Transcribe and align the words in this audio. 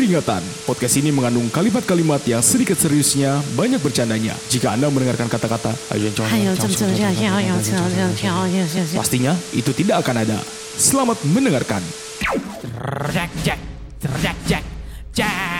Peringatan, 0.00 0.40
podcast 0.64 0.96
ini 0.96 1.12
mengandung 1.12 1.52
kalimat-kalimat 1.52 2.24
yang 2.24 2.40
sedikit 2.40 2.72
seriusnya, 2.72 3.36
banyak 3.52 3.84
bercandanya. 3.84 4.32
Jika 4.48 4.72
Anda 4.72 4.88
mendengarkan 4.88 5.28
kata-kata 5.28 5.76
pastinya 8.96 9.36
itu 9.52 9.76
tidak 9.76 10.00
akan 10.00 10.24
ada. 10.24 10.40
Selamat 10.80 11.20
mendengarkan. 11.28 11.84
Jack 13.12 13.28
Jack 13.44 13.60
Jack 14.24 14.36
Jack 14.48 14.64
Jack 15.12 15.59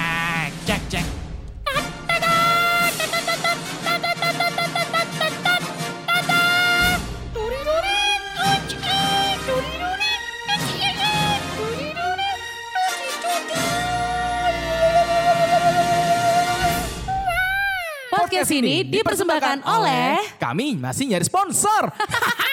Podcast 18.40 18.56
ini 18.56 18.88
dipersembahkan 18.88 19.68
oleh 19.68 20.16
Kami 20.40 20.80
masih 20.80 21.12
nyari 21.12 21.28
sponsor 21.28 21.92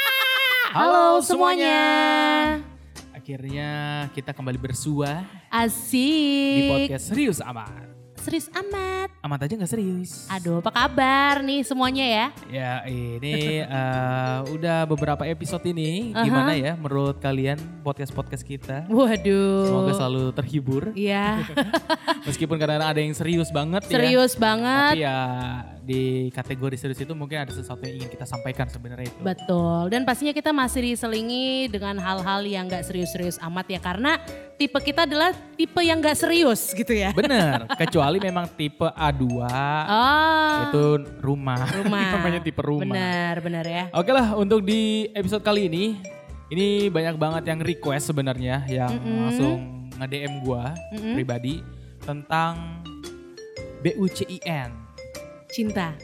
Halo 0.75 1.23
semuanya. 1.23 1.79
Akhirnya 3.15 3.71
kita 4.11 4.35
kembali 4.35 4.59
bersua 4.59 5.23
di 5.23 5.47
Asik. 5.47 6.67
podcast 6.67 7.07
Serius 7.07 7.39
Amat 7.39 7.87
Serius 8.19 8.51
amat. 8.51 9.07
Amat 9.23 9.47
aja 9.47 9.55
gak 9.55 9.71
serius 9.71 10.27
Aduh, 10.27 10.59
apa 10.59 10.75
kabar 10.75 11.39
nih 11.39 11.63
semuanya 11.63 12.03
ya? 12.03 12.27
Ya 12.51 12.73
ini 12.83 13.63
eh, 13.63 14.39
udah 14.51 14.83
beberapa 14.83 15.23
episode 15.23 15.63
ini 15.71 16.11
Aha. 16.11 16.27
Gimana 16.27 16.51
ya 16.51 16.75
menurut 16.75 17.15
kalian 17.23 17.55
podcast-podcast 17.87 18.43
kita 18.43 18.83
Waduh. 18.91 19.71
Semoga 19.71 19.91
selalu 19.95 20.35
terhibur 20.35 20.83
Iya, 20.91 21.47
Meskipun 22.27 22.59
kadang 22.59 22.83
ada 22.83 22.99
yang 22.99 23.15
serius 23.15 23.47
banget 23.55 23.87
ya 23.87 23.95
serius 23.95 24.35
Tapi 24.35 24.43
banget. 24.43 24.93
ya 25.07 25.19
di 25.87 26.03
kategori 26.35 26.75
serius 26.75 26.99
itu 26.99 27.15
mungkin 27.15 27.47
ada 27.47 27.53
sesuatu 27.55 27.79
yang 27.87 28.03
ingin 28.03 28.11
kita 28.11 28.27
sampaikan 28.27 28.67
sebenarnya 28.67 29.07
itu. 29.07 29.19
Betul. 29.23 29.87
Dan 29.87 30.03
pastinya 30.03 30.35
kita 30.35 30.51
masih 30.51 30.83
diselingi 30.83 31.71
dengan 31.71 31.95
hal-hal 31.95 32.43
yang 32.43 32.67
gak 32.67 32.83
serius-serius 32.83 33.39
amat 33.39 33.71
ya. 33.71 33.79
Karena 33.79 34.19
tipe 34.59 34.75
kita 34.75 35.07
adalah 35.07 35.31
tipe 35.55 35.79
yang 35.79 36.03
gak 36.03 36.19
serius 36.19 36.75
gitu 36.75 36.91
ya. 36.91 37.15
Bener, 37.15 37.63
kecuali 37.81 38.19
memang 38.19 38.51
tipe 38.51 38.83
A2 38.83 39.23
Oh, 39.87 40.55
itu 40.67 40.83
rumah. 41.23 41.63
rumah. 41.79 42.19
Namanya 42.19 42.39
tipe 42.43 42.59
rumah. 42.59 42.83
Benar, 42.91 43.35
benar 43.39 43.63
ya. 43.63 43.83
Oke 43.95 44.11
lah 44.11 44.35
untuk 44.35 44.67
di 44.67 45.07
episode 45.15 45.39
kali 45.39 45.71
ini, 45.71 45.95
ini 46.51 46.91
banyak 46.91 47.15
banget 47.15 47.47
yang 47.47 47.63
request 47.63 48.11
sebenarnya 48.11 48.67
yang 48.67 48.91
Mm-mm. 48.91 49.17
langsung 49.23 49.55
nge-DM 49.95 50.43
gua 50.43 50.75
Mm-mm. 50.91 51.15
pribadi 51.15 51.63
tentang 52.03 52.83
BUCIN. 53.79 54.86
Cinta. 55.47 55.95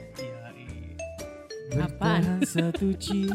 Apaan? 1.74 2.22
Bertahan 2.22 2.46
satu 2.46 2.94
cinta. 3.02 3.34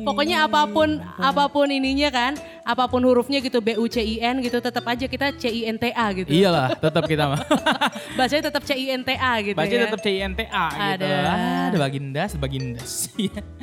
Pokoknya 0.00 0.48
apa 0.48 0.64
pun 0.64 1.04
apa 1.20 1.52
pun 1.52 1.68
ininya 1.68 2.08
kan, 2.08 2.32
apa 2.64 2.88
pun 2.88 3.04
hurufnya 3.04 3.44
gitu 3.44 3.60
B 3.60 3.76
U 3.76 3.84
C 3.84 4.00
I 4.00 4.24
N 4.24 4.40
gitu 4.40 4.56
tetap 4.56 4.88
aja 4.88 5.04
kita 5.04 5.36
C 5.36 5.52
I 5.52 5.68
N 5.68 5.76
T 5.76 5.92
A 5.92 6.08
gitu. 6.16 6.32
Iyalah, 6.32 6.72
tetap 6.80 7.04
kita 7.04 7.28
mah. 7.28 7.44
Bacanya 8.18 8.48
tetap 8.48 8.64
C 8.64 8.72
I 8.72 8.96
N 8.96 9.04
T 9.04 9.12
A 9.12 9.32
gitu 9.44 9.52
Baca 9.52 9.68
ya. 9.68 9.84
tetap 9.84 10.00
CINTA 10.00 10.48
gitu. 10.48 11.04
Ada. 11.04 11.12
Ada 11.68 11.76
baginda, 11.76 12.22
sebagindas. 12.24 13.12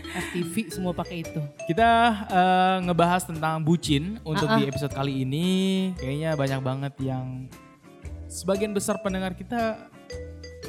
FTV 0.06 0.70
semua 0.70 0.94
pakai 0.94 1.26
itu. 1.26 1.42
Kita 1.66 1.90
eh, 2.30 2.76
ngebahas 2.86 3.26
tentang 3.26 3.66
bucin 3.66 4.22
untuk 4.22 4.46
Ah-ah. 4.46 4.62
di 4.62 4.70
episode 4.70 4.94
kali 4.94 5.26
ini. 5.26 5.48
Kayaknya 5.98 6.38
banyak 6.38 6.62
banget 6.62 6.94
yang 7.02 7.50
sebagian 8.30 8.70
besar 8.70 9.02
pendengar 9.02 9.34
kita 9.34 9.82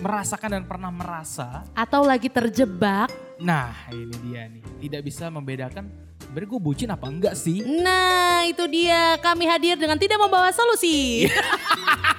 merasakan 0.00 0.50
dan 0.60 0.64
pernah 0.64 0.90
merasa. 0.92 1.64
Atau 1.72 2.04
lagi 2.04 2.28
terjebak. 2.32 3.10
Nah 3.40 3.72
ini 3.92 4.16
dia 4.24 4.48
nih. 4.48 4.62
Tidak 4.80 5.00
bisa 5.04 5.28
membedakan 5.28 5.88
sebenarnya 6.20 6.48
gue 6.52 6.60
bucin 6.60 6.88
apa 6.92 7.06
enggak 7.08 7.34
sih. 7.36 7.64
Nah 7.64 8.44
itu 8.48 8.64
dia 8.68 9.16
kami 9.20 9.44
hadir 9.48 9.76
dengan 9.76 9.96
tidak 9.96 10.20
membawa 10.20 10.52
solusi. 10.52 11.24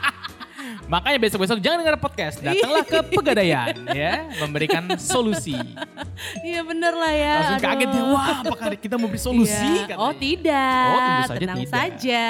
Makanya 0.87 1.19
besok-besok 1.19 1.57
jangan 1.57 1.77
dengar 1.79 1.95
podcast. 1.97 2.39
Datanglah 2.39 2.83
ke 2.83 2.99
pegadaian 3.17 3.75
ya. 3.89 4.27
Memberikan 4.37 4.87
solusi. 4.95 5.55
Iya 6.39 6.61
bener 6.61 6.93
lah 6.93 7.13
ya. 7.13 7.33
Langsung 7.35 7.57
aduh. 7.57 7.67
kaget 7.67 7.89
ya. 7.89 8.03
Wah 8.07 8.27
apakah 8.39 8.67
kita 8.73 8.95
memberi 8.95 9.19
solusi? 9.19 9.53
Iya. 9.53 9.83
katanya. 9.87 9.97
Oh 9.99 10.13
tidak, 10.13 10.85
Oh, 10.87 10.97
tentu 10.97 11.23
saja 11.27 11.39
tenang 11.39 11.57
tidak. 11.59 11.71
saja, 11.71 12.23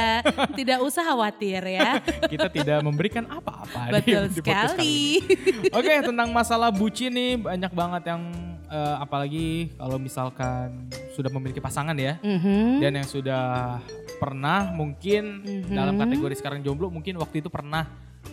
tidak 0.53 0.78
usah 0.81 1.03
khawatir 1.03 1.62
ya. 1.64 1.90
kita 2.31 2.48
tidak 2.50 2.80
memberikan 2.81 3.24
apa-apa. 3.25 3.81
di- 4.00 4.12
Betul 4.12 4.24
di 4.25 4.36
sekali. 4.36 4.96
ini. 5.19 5.69
Oke, 5.69 5.94
tentang 6.04 6.30
masalah 6.30 6.69
bucin 6.69 7.09
nih 7.09 7.31
banyak 7.38 7.72
banget 7.72 8.04
yang 8.08 8.22
eh, 8.68 8.96
apalagi 9.00 9.48
kalau 9.74 9.96
misalkan 9.96 10.92
sudah 11.12 11.30
memiliki 11.30 11.58
pasangan 11.58 11.96
ya 11.96 12.19
Mhm. 12.19 12.78
dan 12.78 12.92
yang 12.94 13.08
sudah 13.08 13.80
pernah 14.18 14.68
mungkin 14.69 15.40
Mhm. 15.40 15.72
dalam 15.72 15.96
kategori 15.96 16.36
sekarang 16.36 16.59
jomblo 16.59 16.90
mungkin 16.90 17.16
waktu 17.16 17.40
itu 17.40 17.48
pernah 17.48 17.88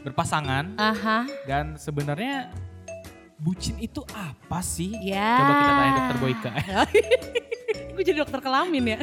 berpasangan 0.05 0.77
Aha, 0.77 1.25
dan 1.49 1.81
sebenarnya 1.81 2.53
bucin 3.41 3.77
itu 3.81 4.05
apa 4.13 4.61
sih? 4.61 4.93
ya. 5.01 5.41
Coba 5.41 5.53
kita 5.57 5.73
tanya 5.73 5.93
dokter 5.97 6.17
Boyka. 6.21 6.53
Gue 7.95 8.03
jadi 8.03 8.19
dokter 8.21 8.41
kelamin 8.43 8.85
ya. 8.95 8.99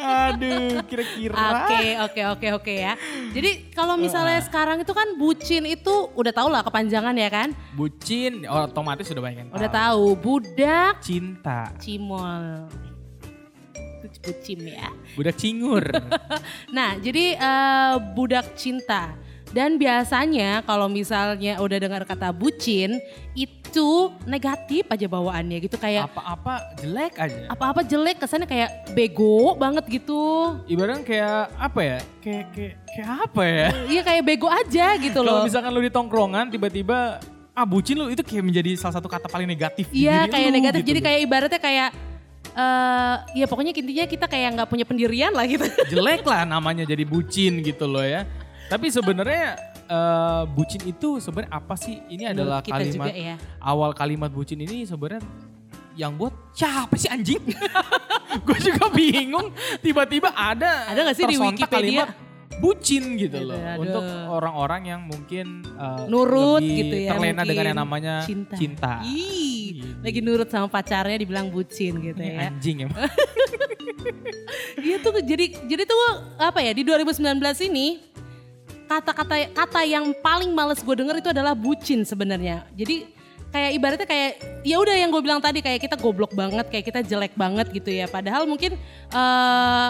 Aduh, 0.00 0.80
kira-kira. 0.88 1.36
Oke, 1.36 1.84
oke, 2.00 2.22
oke, 2.36 2.46
oke 2.60 2.72
ya. 2.72 2.92
Jadi 3.32 3.72
kalau 3.72 3.96
misalnya 3.96 4.40
sekarang 4.44 4.80
itu 4.80 4.92
kan 4.92 5.16
bucin 5.16 5.64
itu 5.68 6.08
udah 6.16 6.32
tau 6.32 6.48
lah 6.48 6.64
kepanjangan 6.64 7.12
ya 7.16 7.28
kan? 7.28 7.48
Bucin 7.76 8.44
otomatis 8.48 9.08
sudah 9.08 9.20
banyak 9.20 9.38
yang 9.44 9.50
Udah 9.52 9.70
tahu 9.70 10.16
budak 10.16 11.00
Cinta, 11.04 11.72
cimol. 11.80 12.68
Itu 14.20 14.28
bucin 14.30 14.60
ya. 14.62 14.88
budak 15.12 15.34
cingur. 15.34 15.84
Nah, 16.70 16.94
jadi 16.96 17.34
eh, 17.34 17.94
budak 18.12 18.54
cinta. 18.54 19.16
Dan 19.48 19.74
biasanya 19.76 20.62
kalau 20.62 20.86
misalnya 20.86 21.58
udah 21.58 21.74
dengar 21.76 22.04
kata 22.04 22.30
bucin 22.30 23.02
itu 23.34 23.90
negatif 24.22 24.86
aja 24.86 25.06
bawaannya 25.06 25.58
gitu 25.60 25.74
kayak 25.74 26.06
Apa-apa 26.06 26.78
jelek 26.78 27.14
aja. 27.16 27.48
apa-apa 27.48 27.80
jelek 27.82 28.16
kesannya 28.16 28.46
kayak 28.46 28.70
bego 28.90 29.56
banget 29.56 29.90
gitu. 29.90 30.54
Ibaratnya 30.64 31.02
kayak 31.02 31.38
apa 31.56 31.80
ya? 31.80 31.98
Kayak 32.20 32.44
kayak 32.52 32.74
kayak 32.86 33.08
apa 33.20 33.42
ya? 33.42 33.66
Iya 33.88 34.02
kayak 34.04 34.22
bego 34.22 34.46
aja 34.46 34.86
gitu 34.96 35.18
Kalau 35.18 35.42
loh. 35.42 35.42
misalkan 35.42 35.70
lu 35.72 35.80
di 35.80 35.90
tongkrongan 35.90 36.46
tiba-tiba 36.48 37.18
ah 37.50 37.66
bucin 37.66 37.98
lu 37.98 38.06
itu 38.06 38.22
kayak 38.22 38.46
menjadi 38.46 38.78
salah 38.78 38.94
satu 38.96 39.10
kata 39.10 39.26
paling 39.26 39.50
negatif 39.50 39.90
Iya 39.90 40.30
kayak 40.30 40.46
lu 40.46 40.54
negatif. 40.54 40.80
gitu 40.80 40.88
Jadi 40.88 41.00
kayak 41.02 41.20
ibaratnya 41.20 41.58
kayak 41.58 41.88
eh 42.50 43.16
ya 43.38 43.46
pokoknya 43.46 43.72
intinya 43.72 44.04
kita 44.06 44.26
kayak 44.26 44.48
nggak 44.58 44.68
punya 44.68 44.84
pendirian 44.84 45.30
lah 45.30 45.46
gitu. 45.46 45.64
jelek 45.92 46.26
lah 46.26 46.42
namanya 46.44 46.82
jadi 46.84 47.04
bucin 47.06 47.62
gitu 47.62 47.86
loh 47.86 48.02
ya. 48.02 48.26
Tapi 48.70 48.86
sebenarnya 48.90 49.58
eh, 49.86 50.42
bucin 50.50 50.82
itu 50.86 51.18
sebenarnya 51.18 51.50
apa 51.50 51.74
sih? 51.74 51.98
Ini 52.10 52.34
adalah 52.34 52.62
kita 52.62 52.78
kalimat 52.78 53.10
juga 53.10 53.12
ya. 53.14 53.34
awal 53.58 53.90
kalimat 53.94 54.30
bucin 54.30 54.58
ini 54.62 54.86
sebenarnya 54.86 55.22
yang 55.98 56.14
buat 56.14 56.32
siapa 56.54 56.94
sih 56.94 57.10
anjing? 57.10 57.42
Gue 58.46 58.58
juga 58.62 58.86
bingung. 58.94 59.50
Tiba-tiba 59.82 60.30
ada 60.30 60.86
Ada 60.86 61.00
nggak 61.02 61.16
sih 61.18 61.26
di 61.26 61.36
Wikipedia? 61.36 62.06
kalimat 62.06 62.08
bucin 62.60 63.16
gitu 63.16 63.40
Aduh, 63.40 63.48
loh 63.48 63.58
aduh. 63.58 63.80
untuk 63.80 64.04
orang-orang 64.30 64.82
yang 64.86 65.00
mungkin 65.02 65.64
eh, 65.64 66.04
Nurut 66.06 66.60
lebih 66.60 66.76
gitu 66.78 66.96
ya. 67.00 67.10
terlena 67.10 67.42
dengan 67.42 67.64
yang 67.66 67.78
namanya 67.80 68.14
cinta. 68.22 68.54
cinta. 68.54 68.92
Ih, 69.02 69.80
Ini. 69.80 70.04
lagi 70.04 70.20
nurut 70.20 70.46
sama 70.46 70.68
pacarnya 70.68 71.16
dibilang 71.16 71.48
bucin 71.48 71.96
gitu 71.98 72.20
Ini 72.20 72.36
ya. 72.36 72.52
anjing 72.52 72.76
emang. 72.84 73.00
Iya 74.80 74.96
tuh 74.96 75.12
jadi 75.20 75.60
jadi 75.68 75.82
tuh 75.84 75.98
apa 76.40 76.64
ya 76.64 76.72
di 76.72 76.80
2019 76.80 77.20
ini 77.68 78.00
kata-kata 78.88 79.52
kata 79.52 79.80
yang 79.84 80.10
paling 80.18 80.50
males 80.50 80.80
gue 80.80 80.94
denger 80.96 81.20
itu 81.20 81.28
adalah 81.30 81.52
bucin 81.52 82.02
sebenarnya. 82.02 82.64
Jadi 82.74 83.06
kayak 83.50 83.70
ibaratnya 83.76 84.08
kayak 84.08 84.30
ya 84.64 84.80
udah 84.80 84.96
yang 84.96 85.12
gue 85.12 85.20
bilang 85.20 85.38
tadi 85.38 85.60
kayak 85.60 85.84
kita 85.84 85.94
goblok 85.94 86.32
banget, 86.32 86.66
kayak 86.72 86.84
kita 86.86 87.00
jelek 87.04 87.36
banget 87.36 87.68
gitu 87.70 87.92
ya. 87.92 88.08
Padahal 88.08 88.48
mungkin 88.48 88.74
eh 89.12 89.88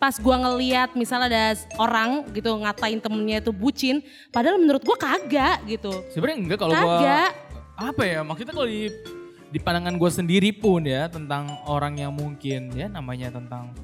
pas 0.00 0.16
gue 0.16 0.32
ngeliat 0.32 0.96
misalnya 0.96 1.28
ada 1.28 1.44
orang 1.76 2.24
gitu 2.32 2.56
ngatain 2.56 2.98
temennya 3.04 3.44
itu 3.44 3.52
bucin, 3.52 4.00
padahal 4.32 4.56
menurut 4.56 4.80
gue 4.80 4.96
kagak 4.96 5.60
gitu. 5.68 5.92
Sebenarnya 6.08 6.38
enggak 6.40 6.58
kalau 6.64 6.72
gua 6.72 6.96
Kagak. 7.04 7.30
apa 7.76 8.02
ya 8.08 8.20
maksudnya 8.24 8.54
kalau 8.56 8.68
di 8.68 8.88
di 9.50 9.58
pandangan 9.60 10.00
gue 10.00 10.10
sendiri 10.10 10.50
pun 10.56 10.80
ya 10.88 11.12
tentang 11.12 11.52
orang 11.68 12.00
yang 12.00 12.12
mungkin 12.16 12.72
ya 12.72 12.88
namanya 12.88 13.28
tentang 13.28 13.76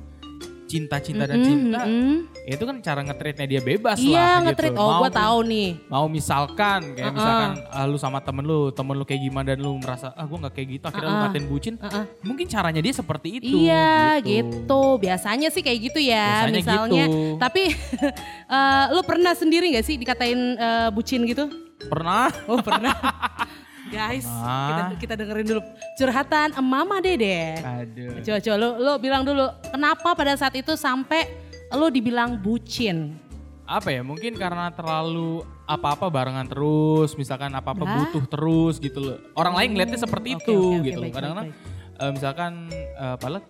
cinta-cinta 0.66 1.24
dan 1.24 1.38
Mm-mm, 1.38 1.46
cinta, 1.46 1.80
mm-mm. 1.82 2.14
ya 2.42 2.52
itu 2.52 2.64
kan 2.64 2.76
cara 2.78 3.00
nge-treatnya 3.00 3.46
dia 3.46 3.60
bebas 3.60 3.96
Iya 3.96 4.18
lah 4.18 4.34
nge-treat. 4.44 4.74
gitu. 4.74 4.82
Oh 4.82 4.98
gue 4.98 5.10
tahu 5.10 5.38
nih. 5.46 5.68
Mau 5.86 6.06
misalkan 6.06 6.80
kayak 6.92 7.06
Uh-uh. 7.06 7.14
misalkan 7.14 7.50
ah, 7.68 7.84
lu 7.86 7.96
sama 7.96 8.18
temen 8.18 8.42
lu, 8.42 8.70
temen 8.70 8.92
lu 8.92 9.04
kayak 9.04 9.22
gimana 9.22 9.54
dan 9.54 9.62
lu 9.62 9.78
merasa 9.78 10.10
ah 10.10 10.22
gue 10.22 10.34
nggak 10.36 10.52
kayak 10.52 10.68
gitu, 10.68 10.84
akhirnya 10.84 11.06
lu 11.06 11.12
Uh-uh. 11.12 11.24
ngatain 11.24 11.46
bucin. 11.46 11.74
Uh-uh. 11.78 12.04
Mungkin 12.20 12.46
caranya 12.46 12.80
dia 12.80 12.92
seperti 12.92 13.28
itu. 13.38 13.54
Iya 13.62 14.18
gitu. 14.20 14.82
Biasanya 14.98 15.48
sih 15.48 15.62
kayak 15.62 15.78
gitu 15.86 15.98
ya. 16.02 16.44
Biasanya 16.44 16.58
misalnya. 16.58 17.04
gitu. 17.06 17.18
Tapi 17.38 17.62
eh, 18.58 18.84
lu 18.90 19.00
pernah 19.02 19.32
sendiri 19.32 19.70
gak 19.70 19.86
sih 19.86 19.94
dikatain 19.94 20.40
eh, 20.54 20.88
bucin 20.90 21.22
gitu? 21.24 21.46
Pernah? 21.86 22.26
Oh 22.46 22.58
pernah. 22.58 22.94
Guys, 23.86 24.26
kita, 24.26 24.82
kita 24.98 25.14
dengerin 25.14 25.46
dulu 25.46 25.62
curhatan 25.94 26.48
Mama 26.58 26.98
Dede. 26.98 27.62
Aduh. 27.62 28.18
Coba 28.20 28.38
coba 28.42 28.56
lu, 28.58 28.68
lu 28.82 28.92
bilang 28.98 29.22
dulu 29.22 29.46
kenapa 29.70 30.14
pada 30.18 30.34
saat 30.34 30.54
itu 30.58 30.74
sampai 30.74 31.30
lu 31.70 31.86
dibilang 31.90 32.34
bucin? 32.38 33.26
apa 33.66 33.90
ya 33.90 34.06
mungkin 34.06 34.38
karena 34.38 34.70
terlalu 34.70 35.42
apa-apa 35.66 36.06
barengan 36.06 36.46
terus 36.46 37.18
misalkan 37.18 37.50
apa-apa 37.50 37.82
butuh 37.82 38.24
terus 38.30 38.78
gitu 38.78 39.02
loh 39.02 39.18
orang 39.34 39.58
lain 39.58 39.68
ngeliatnya 39.74 39.98
seperti 40.06 40.38
itu 40.38 40.54
oke, 40.54 40.78
oke, 40.78 40.86
gitu 40.86 40.98
loh 41.02 41.10
kadang-kadang 41.10 41.50
eh, 41.98 42.10
misalkan 42.14 42.52
eh, 42.70 43.16
padahal 43.18 43.42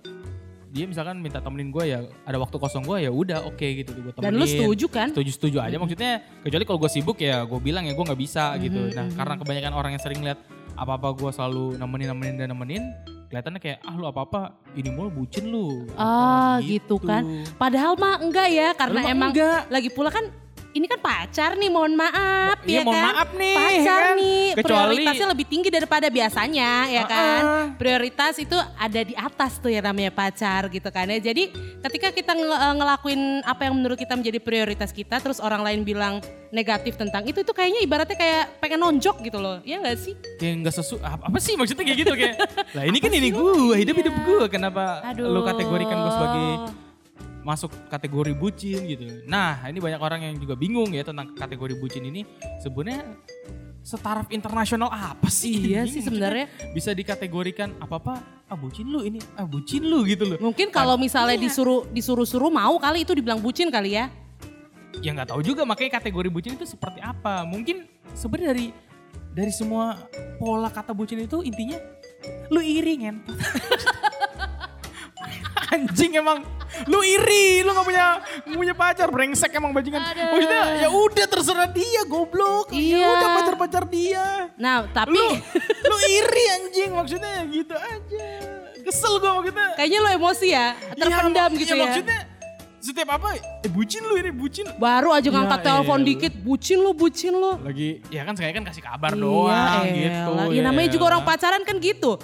dia 0.77 0.85
misalkan 0.85 1.17
minta 1.17 1.41
temenin 1.41 1.69
gue 1.69 1.85
ya 1.87 1.99
ada 2.23 2.37
waktu 2.37 2.53
kosong 2.55 2.85
gue 2.85 2.99
ya 3.01 3.11
udah 3.11 3.39
oke 3.43 3.65
gitu 3.65 3.91
gue 3.91 4.13
temenin 4.13 4.29
Dan 4.29 4.35
lu 4.35 4.45
setuju 4.45 4.87
kan? 4.87 5.09
setuju 5.09 5.31
setuju 5.33 5.57
aja 5.59 5.77
maksudnya 5.77 6.13
kecuali 6.41 6.65
kalau 6.65 6.79
gue 6.79 6.91
sibuk 6.91 7.17
ya 7.19 7.43
gue 7.43 7.57
bilang 7.59 7.83
ya 7.83 7.93
gue 7.93 8.05
nggak 8.05 8.21
bisa 8.21 8.53
gitu 8.59 8.77
Mhm, 8.79 8.93
nah 8.93 9.07
karena 9.11 9.35
kebanyakan 9.37 9.73
orang 9.73 9.91
yang 9.91 10.03
sering 10.03 10.21
lihat 10.21 10.39
apa-apa 10.75 11.09
gue 11.15 11.31
selalu 11.31 11.65
nemenin 11.75 12.09
nemenin 12.11 12.35
dan 12.37 12.49
nemenin 12.51 12.85
kelihatannya 13.27 13.59
kayak 13.59 13.79
ah 13.81 13.95
lu 13.95 14.05
apa-apa 14.05 14.41
ini 14.73 14.89
mulu 14.89 15.11
bucin 15.11 15.49
lu 15.49 15.89
Ah, 15.95 16.61
Apa 16.61 16.63
gitu 16.63 17.01
kan. 17.01 17.25
Padahal 17.57 17.97
mah 17.97 18.21
enggak 18.21 18.49
ya 18.49 18.69
karena 18.73 19.01
mah 19.01 19.11
emang 19.11 19.31
enggak. 19.33 19.61
lagi 19.67 19.89
pula 19.89 20.11
kan 20.11 20.29
ini 20.77 20.85
kan 20.85 21.01
pacar 21.01 21.51
nih 21.55 21.67
mohon 21.67 21.97
maaf 21.97 22.61
ya 22.61 22.69
Iya, 22.69 22.81
mohon 22.83 22.95
kan. 22.95 23.05
maaf 23.11 23.29
nih, 23.33 23.57
Pacar 23.57 24.01
kan. 24.03 24.15
nih 24.15 24.45
Kecuali- 24.53 24.77
prioritasnya 24.93 25.27
lebih 25.27 25.47
tinggi 25.47 25.69
daripada 25.69 26.07
biasanya 26.09 26.71
ya 26.87 27.03
kan. 27.05 27.41
Ah-ah. 27.41 27.65
Prioritas 27.75 28.35
itu 28.37 28.53
ada 28.77 29.01
di 29.01 29.15
atas 29.15 29.57
tuh 29.57 29.69
ya 29.69 29.81
namanya 29.81 30.11
pacar 30.11 30.69
gitu 30.69 30.89
kan 30.89 31.09
ya. 31.09 31.19
Jadi 31.19 31.49
ketika 31.81 32.09
kita 32.11 32.33
nge- 32.33 32.45
eh, 32.61 32.75
ngelakuin 32.77 33.21
apa 33.43 33.63
yang 33.63 33.75
menurut 33.75 33.97
kita 33.97 34.13
menjadi 34.13 34.37
prioritas 34.39 34.91
kita 34.91 35.17
terus 35.17 35.39
orang 35.39 35.63
lain 35.63 35.81
bilang 35.81 36.21
negatif 36.51 36.95
tentang 36.95 37.25
itu 37.25 37.39
itu 37.39 37.51
kayaknya 37.51 37.81
ibaratnya 37.81 38.15
kayak 38.15 38.45
pengen 38.59 38.79
nonjok 38.79 39.17
gitu 39.23 39.39
loh. 39.39 39.59
Ya 39.63 39.79
enggak 39.79 39.97
sih? 39.99 40.13
kayak 40.37 40.55
nggak 40.61 40.75
sesu 40.75 41.01
apa, 41.01 41.25
apa 41.25 41.39
sih 41.39 41.55
maksudnya 41.55 41.83
kayak 41.83 41.99
gitu 41.99 42.13
kayak 42.13 42.37
lah 42.77 42.85
ini 42.85 42.99
kan 42.99 43.09
ini 43.11 43.29
gue 43.31 43.53
hidup 43.75 43.97
hidup 43.97 44.15
gue 44.19 44.45
kenapa 44.47 45.01
lu 45.17 45.41
kategorikan 45.43 45.97
gue 45.97 46.13
sebagai 46.13 46.47
masuk 47.47 47.71
kategori 47.87 48.35
bucin 48.35 48.83
gitu. 48.91 49.23
Nah 49.31 49.63
ini 49.71 49.79
banyak 49.79 50.03
orang 50.03 50.27
yang 50.27 50.35
juga 50.35 50.59
bingung 50.59 50.91
ya 50.91 51.07
tentang 51.07 51.31
kategori 51.39 51.79
bucin 51.79 52.03
ini. 52.03 52.27
Sebenarnya 52.59 53.15
setaraf 53.87 54.27
internasional 54.35 54.91
apa 54.91 55.31
sih? 55.31 55.71
Iya 55.71 55.87
ini? 55.87 55.95
sih 55.95 56.03
sebenarnya. 56.03 56.51
bisa 56.75 56.91
dikategorikan 56.91 57.79
apa 57.79 58.03
apa? 58.03 58.15
Ah 58.51 58.59
bucin 58.59 58.91
lu 58.91 59.07
ini. 59.07 59.23
Ah 59.39 59.47
bucin 59.47 59.87
lu 59.87 60.03
gitu 60.03 60.27
loh. 60.27 60.43
Mungkin 60.43 60.75
kalau 60.75 60.99
misalnya 60.99 61.39
Iya. 61.39 61.47
disuruh 61.47 61.87
disuruh-suruh 61.95 62.51
mau 62.51 62.75
kali 62.83 63.07
itu 63.07 63.15
dibilang 63.15 63.39
bucin 63.39 63.71
kali 63.71 63.95
ya. 63.95 64.11
ya 65.05 65.13
nggak 65.13 65.29
tahu 65.29 65.45
juga 65.45 65.61
makanya 65.69 66.01
kategori 66.03 66.33
bucin 66.33 66.59
itu 66.59 66.67
seperti 66.67 66.99
apa. 66.99 67.47
Mungkin 67.47 67.87
sebenarnya 68.11 68.49
dari 68.51 68.67
dari 69.37 69.53
semua 69.55 70.09
pola 70.41 70.73
kata 70.73 70.97
bucin 70.97 71.23
itu 71.23 71.45
intinya 71.45 71.77
lu 72.49 72.65
iri 72.65 73.05
ngentot 73.05 73.37
anjing 75.77 76.17
emang 76.17 76.41
lu 76.85 77.01
iri 77.01 77.61
lu 77.61 77.71
nggak 77.71 77.87
punya 77.87 78.07
nggak 78.43 78.59
punya 78.59 78.75
pacar 78.75 79.09
brengsek 79.09 79.51
emang 79.51 79.73
bajingan 79.73 80.03
Aduh. 80.03 80.29
maksudnya 80.31 80.63
ya 80.77 80.89
udah 80.89 81.27
terserah 81.27 81.69
dia 81.69 82.03
goblok 82.05 82.69
Iya. 82.69 82.99
ya 82.99 83.09
udah 83.11 83.29
pacar 83.35 83.55
pacar 83.57 83.85
dia 83.85 84.25
Nah, 84.55 84.85
tapi 84.87 85.13
lu 85.13 85.27
lu 85.83 85.97
iri 86.07 86.45
anjing 86.53 86.91
maksudnya 86.91 87.45
gitu 87.47 87.73
aja 87.73 88.29
kesel 88.81 89.17
gua 89.17 89.33
maksudnya 89.37 89.69
kayaknya 89.75 89.99
lo 89.99 90.09
emosi 90.11 90.47
ya, 90.49 90.67
terpendam 90.93 91.51
Ya, 91.51 91.59
gitu 91.59 91.69
ya, 91.69 91.77
ya. 91.77 91.83
maksudnya 91.83 92.19
setiap 92.79 93.11
apa 93.13 93.35
eh 93.35 93.67
bucin 93.67 93.99
lu 94.01 94.15
ini 94.15 94.31
bucin 94.31 94.63
Baru 94.77 95.11
aja 95.11 95.27
ngangkat 95.27 95.59
Ya 95.59 95.67
telepon 95.67 95.99
elah. 95.99 96.07
dikit, 96.07 96.33
bucin 96.39 96.79
lo, 96.79 96.95
bucin 96.95 97.35
lo. 97.35 97.59
lagi 97.59 97.99
ya 98.07 98.23
kan 98.23 98.33
saya 98.33 98.55
kan 98.55 98.63
kasih 98.63 98.79
kabar 98.81 99.11
Iya, 99.11 99.19
doang 99.19 99.51
elah. 99.51 99.83
gitu 99.91 100.55
Ya 100.55 100.63
namanya 100.63 100.89
juga 100.89 101.05
orang 101.09 101.23
pacaran 101.23 101.63
kan 101.63 101.77
gitu. 101.77 102.15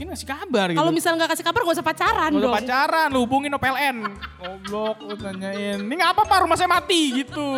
Kan 0.00 0.08
kasih 0.10 0.28
kabar 0.28 0.66
gitu 0.66 0.78
Kalau 0.78 0.90
misalnya 0.90 1.16
nggak 1.20 1.32
kasih 1.32 1.44
kabar 1.44 1.60
gak 1.62 1.76
usah 1.76 1.86
pacaran 1.86 2.30
Lu 2.30 2.38
udah 2.38 2.46
dong. 2.46 2.56
pacaran, 2.56 3.08
lu 3.08 3.18
hubungin 3.20 3.50
OPLN. 3.52 3.96
Goblok, 4.36 4.96
lu 5.02 5.14
tanyain. 5.14 5.78
Ini 5.78 5.94
ngapa 5.94 6.22
pak 6.24 6.38
rumah 6.42 6.56
saya 6.56 6.66
mati 6.66 7.20
gitu. 7.20 7.48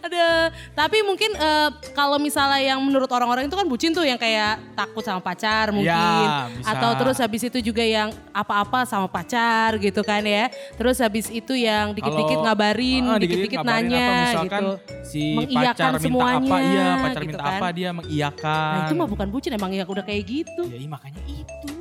Ada. 0.00 0.50
Tapi 0.72 1.02
mungkin 1.02 1.30
eh, 1.32 1.68
kalau 1.92 2.16
misalnya 2.16 2.60
yang 2.62 2.78
menurut 2.78 3.08
orang-orang 3.08 3.44
itu 3.44 3.54
kan 3.54 3.66
bucin 3.66 3.90
tuh 3.90 4.02
yang 4.02 4.16
kayak 4.16 4.60
takut 4.72 5.00
sama 5.00 5.18
pacar 5.18 5.70
mungkin. 5.70 5.90
Ya, 5.90 6.48
bisa. 6.48 6.68
Atau 6.72 6.90
terus 6.96 7.16
habis 7.18 7.42
itu 7.42 7.58
juga 7.60 7.82
yang 7.82 8.10
apa-apa 8.30 8.84
sama 8.84 9.06
pacar 9.06 9.76
gitu 9.76 10.00
kan 10.00 10.22
ya. 10.22 10.48
Terus 10.74 10.98
habis 10.98 11.28
itu 11.28 11.52
yang 11.52 11.92
dikit-dikit 11.92 12.38
ngabarin, 12.40 13.04
Ah, 13.04 13.18
dikit-dikit 13.18 13.58
ngabarin 13.58 13.86
nanya 13.88 14.08
misalkan 14.26 14.62
gitu. 14.62 14.70
Si 15.02 15.22
Mengiyakan 15.34 15.68
pacar 15.68 15.90
minta 15.92 16.02
semuanya, 16.02 16.48
apa, 16.48 16.56
iya 16.62 16.86
pacar 16.96 17.20
gitu 17.20 17.28
minta 17.28 17.42
kan. 17.42 17.54
apa 17.56 17.66
dia 17.70 17.88
mengiyakan. 17.90 18.72
Nah 18.72 18.80
itu 18.82 18.94
mah 18.94 19.08
bukan 19.08 19.28
bucin 19.28 19.52
emang 19.52 19.70
ya 19.70 19.84
udah 19.84 20.02
kayak 20.02 20.22
gitu. 20.24 20.62
Ya 20.66 20.78
makanya 20.86 21.22
itu. 21.26 21.72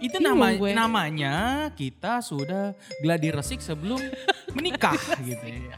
Itu 0.00 0.16
Bingung 0.16 0.40
nama, 0.40 0.56
gue. 0.56 0.70
namanya 0.72 1.34
kita 1.76 2.20
sudah 2.20 2.72
gladi 2.98 3.28
resik 3.28 3.60
sebelum 3.60 4.00
menikah 4.50 4.96
gitu 5.28 5.44
ya. 5.44 5.76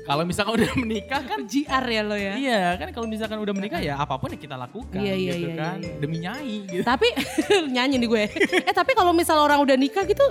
Kalau 0.00 0.22
misalkan 0.24 0.52
udah 0.56 0.70
menikah 0.74 1.22
kan 1.22 1.38
GR 1.42 1.84
ya 1.86 2.02
lo 2.02 2.14
ya. 2.14 2.34
Iya 2.34 2.62
kan 2.76 2.88
kalau 2.90 3.06
misalkan 3.06 3.36
udah 3.36 3.52
menikah 3.52 3.78
ya 3.78 3.94
apa 3.94 4.16
pun 4.16 4.28
yang 4.28 4.40
kita 4.40 4.56
lakukan 4.56 4.96
Iya, 4.96 5.14
iya, 5.14 5.32
gitu 5.34 5.46
iya, 5.46 5.54
kan 5.54 5.76
iya, 5.76 5.86
iya. 5.86 5.98
demi 5.98 6.16
nyai 6.18 6.56
gitu. 6.66 6.82
Tapi 6.82 7.08
nyanyi 7.74 7.96
nih 7.96 8.08
gue. 8.08 8.22
eh 8.64 8.72
tapi 8.72 8.92
kalau 8.92 9.12
misalnya 9.12 9.44
orang 9.44 9.60
udah 9.60 9.76
nikah 9.76 10.02
gitu, 10.02 10.24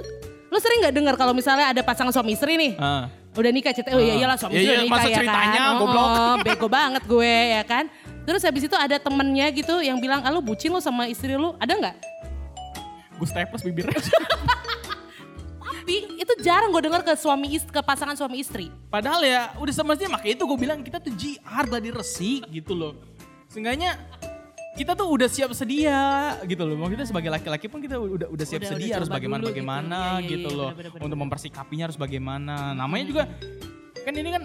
lo 0.45 0.57
sering 0.57 0.81
nggak 0.81 0.93
dengar 0.93 1.15
kalau 1.15 1.31
misalnya 1.31 1.69
ada 1.69 1.79
pasangan 1.79 2.11
suami 2.11 2.33
istri 2.33 2.53
nih, 2.55 2.73
Ah. 2.75 3.07
udah 3.31 3.51
nikah 3.51 3.71
cerita, 3.71 3.93
oh 3.93 4.01
iya 4.01 4.17
iyalah 4.17 4.35
suami 4.35 4.51
Iya, 4.51 4.59
istri 4.59 4.65
iya, 4.65 4.73
udah 4.73 4.83
nikah 4.83 4.97
masa 4.97 5.07
ya 5.07 5.17
ceritanya, 5.17 5.59
kan. 5.61 5.73
goblok. 5.77 6.07
Oh, 6.09 6.35
bego 6.45 6.67
banget 6.67 7.03
gue 7.05 7.33
ya 7.51 7.63
kan. 7.63 7.85
Terus 8.19 8.41
habis 8.43 8.63
itu 8.63 8.75
ada 8.75 8.95
temennya 8.95 9.47
gitu 9.49 9.79
yang 9.79 9.97
bilang, 9.97 10.21
ah, 10.21 10.29
lu 10.29 10.39
bucin 10.39 10.69
lo 10.69 10.77
sama 10.77 11.05
istri 11.05 11.33
lu, 11.33 11.55
ada 11.55 11.71
nggak? 11.71 11.95
Gue 13.15 13.25
staples 13.25 13.61
bibirnya. 13.61 13.95
Tapi 15.89 16.21
itu 16.21 16.33
jarang 16.45 16.69
gue 16.69 16.85
dengar 16.85 17.01
ke 17.01 17.17
suami 17.17 17.57
istri, 17.57 17.73
ke 17.73 17.81
pasangan 17.81 18.13
suami 18.13 18.45
istri. 18.45 18.69
Padahal 18.93 19.25
ya 19.25 19.49
udah 19.57 19.73
semestinya 19.73 20.21
makanya 20.21 20.37
itu 20.37 20.43
gue 20.45 20.59
bilang 20.61 20.85
kita 20.85 21.01
tuh 21.01 21.09
GR 21.17 21.65
gladi 21.65 21.89
resik 21.89 22.45
gitu 22.53 22.77
loh. 22.77 22.93
Seenggaknya 23.49 23.97
kita 24.77 24.93
tuh 24.93 25.09
udah 25.09 25.25
siap 25.25 25.49
sedia 25.57 26.37
gitu 26.45 26.61
loh. 26.61 26.77
Maksudnya 26.77 27.09
sebagai 27.09 27.33
laki-laki 27.33 27.65
pun 27.65 27.81
kita 27.81 27.97
udah 27.97 28.29
udah 28.29 28.45
siap 28.45 28.61
Udah- 28.61 28.69
udah 28.69 28.77
sedia 28.77 28.93
harus 29.01 29.09
coba 29.09 29.17
bagaimana 29.17 29.41
dulu 29.41 29.49
gitu. 29.49 29.55
bagaimana 29.57 29.97
Iya, 29.97 30.13
iya, 30.13 30.29
gitu 30.29 30.49
iya, 30.53 30.59
loh. 30.61 30.69
bener, 30.69 30.77
bener, 30.93 31.01
Untuk 31.01 31.17
bener. 31.17 31.21
mempersikapinya 31.25 31.83
harus 31.89 31.97
bagaimana. 31.97 32.55
Namanya 32.77 33.05
juga 33.09 33.23
kan 34.05 34.13
ini 34.13 34.29
kan 34.29 34.43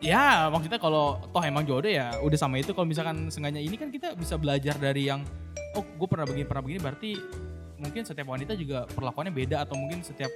ya 0.00 0.48
maksudnya 0.48 0.80
kalau 0.80 1.20
toh 1.36 1.44
emang 1.44 1.68
jodoh 1.68 1.92
ya 1.92 2.16
udah 2.24 2.38
sama 2.40 2.56
itu 2.56 2.72
kalau 2.72 2.88
misalkan 2.88 3.28
sengaja 3.28 3.60
ini 3.60 3.76
kan 3.76 3.92
kita 3.92 4.16
bisa 4.16 4.40
belajar 4.40 4.80
dari 4.80 5.12
yang 5.12 5.20
oh 5.76 5.84
gue 5.84 6.08
pernah 6.08 6.24
begini 6.24 6.48
pernah 6.48 6.64
begini 6.64 6.80
berarti 6.80 7.10
mungkin 7.76 8.02
setiap 8.06 8.30
wanita 8.30 8.54
juga 8.54 8.86
perlakuannya 8.88 9.34
beda 9.34 9.62
atau 9.62 9.74
mungkin 9.74 10.00
setiap 10.00 10.30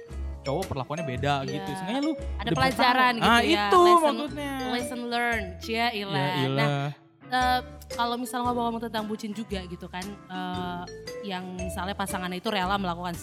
cowok 0.47 0.63
perlakuannya 0.65 1.05
beda 1.05 1.33
Iya. 1.43 1.51
gitu. 1.51 1.69
Sengaja 1.75 1.99
lu 1.99 2.13
Ada 2.39 2.49
pelajaran 2.49 3.13
gitu 3.13 3.27
ah, 3.27 3.41
ya. 3.43 3.51
itu 3.67 3.81
lesson, 3.83 4.15
maksudnya. 4.15 4.53
Lesson 4.71 5.01
learned, 5.05 5.47
cia 5.59 5.87
ilah. 5.91 6.15
Ya 6.15 6.23
Nah, 6.23 6.45
ilah. 6.47 6.67
eh, 7.27 7.59
kalau 7.89 8.15
misalnya 8.15 8.43
ngomong-ngomong 8.47 8.81
tentang 8.81 9.03
bucin 9.03 9.31
juga 9.31 9.59
gitu 9.63 9.87
kan, 9.87 10.05
eh, 10.07 10.83
yang 11.25 11.43
misalnya 11.53 11.91
pasangannya 11.93 12.39
itu 12.39 12.47
rela 12.47 12.75
melakukan 12.75 13.15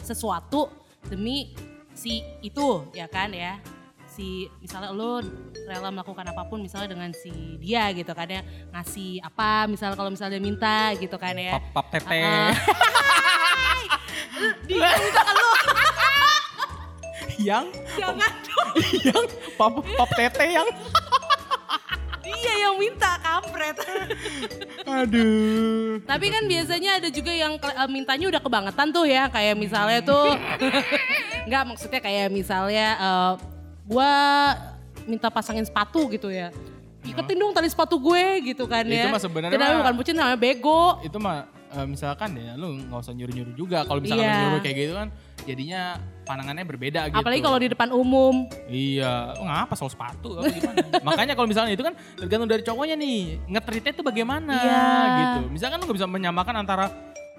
sesuatu 0.00 0.72
demi 1.04 1.52
si 1.92 2.24
itu 2.40 2.88
ya 2.90 3.04
kan 3.04 3.28
ya, 3.30 3.60
si 4.06 4.26
misalnya 4.58 4.90
lo 4.90 5.20
rela 5.62 5.88
melakukan 5.88 6.24
apa 6.26 6.42
pun 6.44 6.58
misalnya 6.58 6.88
dengan 6.88 7.12
si 7.12 7.28
dia 7.56 7.92
gitu 7.92 8.10
kan 8.10 8.24
ya, 8.26 8.40
ngasih 8.70 9.20
apa 9.20 9.64
misalnya 9.66 9.94
kalau 9.94 10.08
misalnya 10.08 10.34
dia 10.34 10.42
minta 10.42 10.76
gitu 10.96 11.16
kan 11.16 11.36
ya. 11.36 11.60
pap 11.60 11.84
pap 11.84 11.86
tete. 11.90 12.18
Ah. 12.18 12.52
Dia 14.64 14.88
misalkan 14.96 15.36
lo 15.36 15.48
yang 17.40 17.66
jangan 17.96 18.32
dong, 18.44 18.70
yang 19.02 19.24
pap 19.56 19.74
pap 19.98 20.10
tete 20.12 20.46
yang 20.46 20.68
dia 22.20 22.54
yang 22.62 22.76
minta 22.78 23.18
kampret. 23.18 23.76
aduh. 24.86 25.98
Tapi 26.04 26.26
kan 26.30 26.42
biasanya 26.46 26.90
ada 27.02 27.08
juga 27.10 27.32
yang 27.32 27.58
eh, 27.58 27.88
mintanya 27.90 28.26
udah 28.30 28.40
kebangetan 28.40 28.88
tuh 28.90 29.04
ya, 29.04 29.26
kayak 29.28 29.56
misalnya 29.58 30.00
tuh 30.00 30.36
nggak 31.48 31.62
maksudnya 31.66 32.00
kayak 32.00 32.28
misalnya 32.30 32.86
eh, 32.96 33.32
gua 33.84 34.10
minta 35.04 35.28
pasangin 35.28 35.66
sepatu 35.66 36.06
gitu 36.08 36.30
ya. 36.30 36.54
Iketin 37.00 37.40
dong 37.40 37.56
tali 37.56 37.66
sepatu 37.66 37.96
gue 37.96 38.24
gitu 38.44 38.68
kan 38.68 38.84
ya. 38.84 39.08
Itu 39.08 39.12
mah 39.16 39.20
sebenarnya 39.20 39.80
bukan 39.80 39.94
bucin 39.96 40.14
namanya 40.14 40.36
bego. 40.36 41.00
Itu 41.00 41.16
mah 41.16 41.48
eh, 41.72 41.86
misalkan 41.88 42.36
ya 42.36 42.54
lu 42.54 42.76
nggak 42.86 43.00
usah 43.00 43.14
nyuruh-nyuruh 43.16 43.54
juga 43.56 43.82
kalau 43.88 44.04
misalkan 44.04 44.22
Iya. 44.22 44.36
lu 44.36 44.42
nyuruh 44.46 44.60
kayak 44.60 44.76
gitu 44.76 44.94
kan 44.94 45.08
jadinya 45.50 45.82
pandangannya 46.22 46.62
berbeda 46.62 47.00
gitu. 47.10 47.18
Apalagi 47.18 47.42
kalau 47.42 47.58
di 47.58 47.68
depan 47.68 47.88
umum. 47.90 48.46
Iya, 48.66 49.34
oh, 49.34 49.44
ngapa 49.44 49.74
soal 49.74 49.90
sepatu 49.90 50.38
apa 50.38 50.46
gimana? 50.48 50.76
Makanya 51.08 51.34
kalau 51.34 51.48
misalnya 51.50 51.72
itu 51.74 51.82
kan 51.82 51.94
tergantung 52.14 52.46
dari 52.46 52.62
cowoknya 52.62 52.94
nih, 52.94 53.20
ngetritnya 53.50 53.92
itu 53.92 54.02
bagaimana 54.02 54.54
Iya. 54.54 54.86
gitu. 55.18 55.40
Misalkan 55.50 55.82
lu 55.82 55.90
gak 55.90 55.98
bisa 55.98 56.06
menyamakan 56.06 56.54
antara 56.56 56.86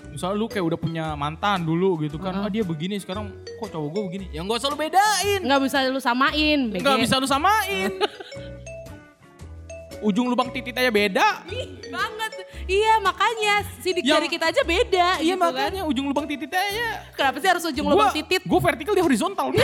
misalnya 0.01 0.35
lu 0.35 0.49
kayak 0.49 0.65
udah 0.65 0.79
punya 0.81 1.05
mantan 1.13 1.61
dulu 1.61 2.01
gitu 2.01 2.17
kan, 2.17 2.33
ah 2.35 2.49
dia 2.49 2.65
begini 2.65 2.97
sekarang 2.97 3.31
kok 3.61 3.69
cowok 3.69 3.87
gue 3.87 4.01
begini. 4.11 4.25
Ya 4.33 4.41
nggak 4.41 4.59
usah 4.59 4.69
lu 4.69 4.75
bedain, 4.75 5.39
Nggak 5.39 5.59
bisa 5.61 5.77
lu 5.87 6.01
samain. 6.01 6.59
BG. 6.67 6.81
nggak 6.81 6.97
bisa 6.99 7.15
lu 7.21 7.27
samain. 7.29 7.91
Ujung 10.01 10.25
lubang 10.27 10.50
titit 10.50 10.74
aja 10.74 10.89
beda. 10.89 11.46
Ih, 11.48 11.77
banget. 11.88 12.31
Iya 12.65 12.93
makanya 13.00 13.53
sidik 13.79 14.01
Yang- 14.01 14.12
jari 14.17 14.27
kita 14.29 14.46
aja 14.50 14.62
beda 14.63 15.08
Iya 15.20 15.34
gitu 15.34 15.38
kan. 15.38 15.53
makanya 15.53 15.81
ujung 15.86 16.05
lubang 16.05 16.25
titit 16.25 16.50
aja. 16.50 17.05
Kenapa 17.13 17.38
sih 17.38 17.50
harus 17.50 17.63
ujung 17.65 17.86
lubang 17.86 18.10
titit? 18.12 18.41
Gue 18.41 18.60
vertikal 18.60 18.93
dia 18.93 19.05
horizontal. 19.05 19.53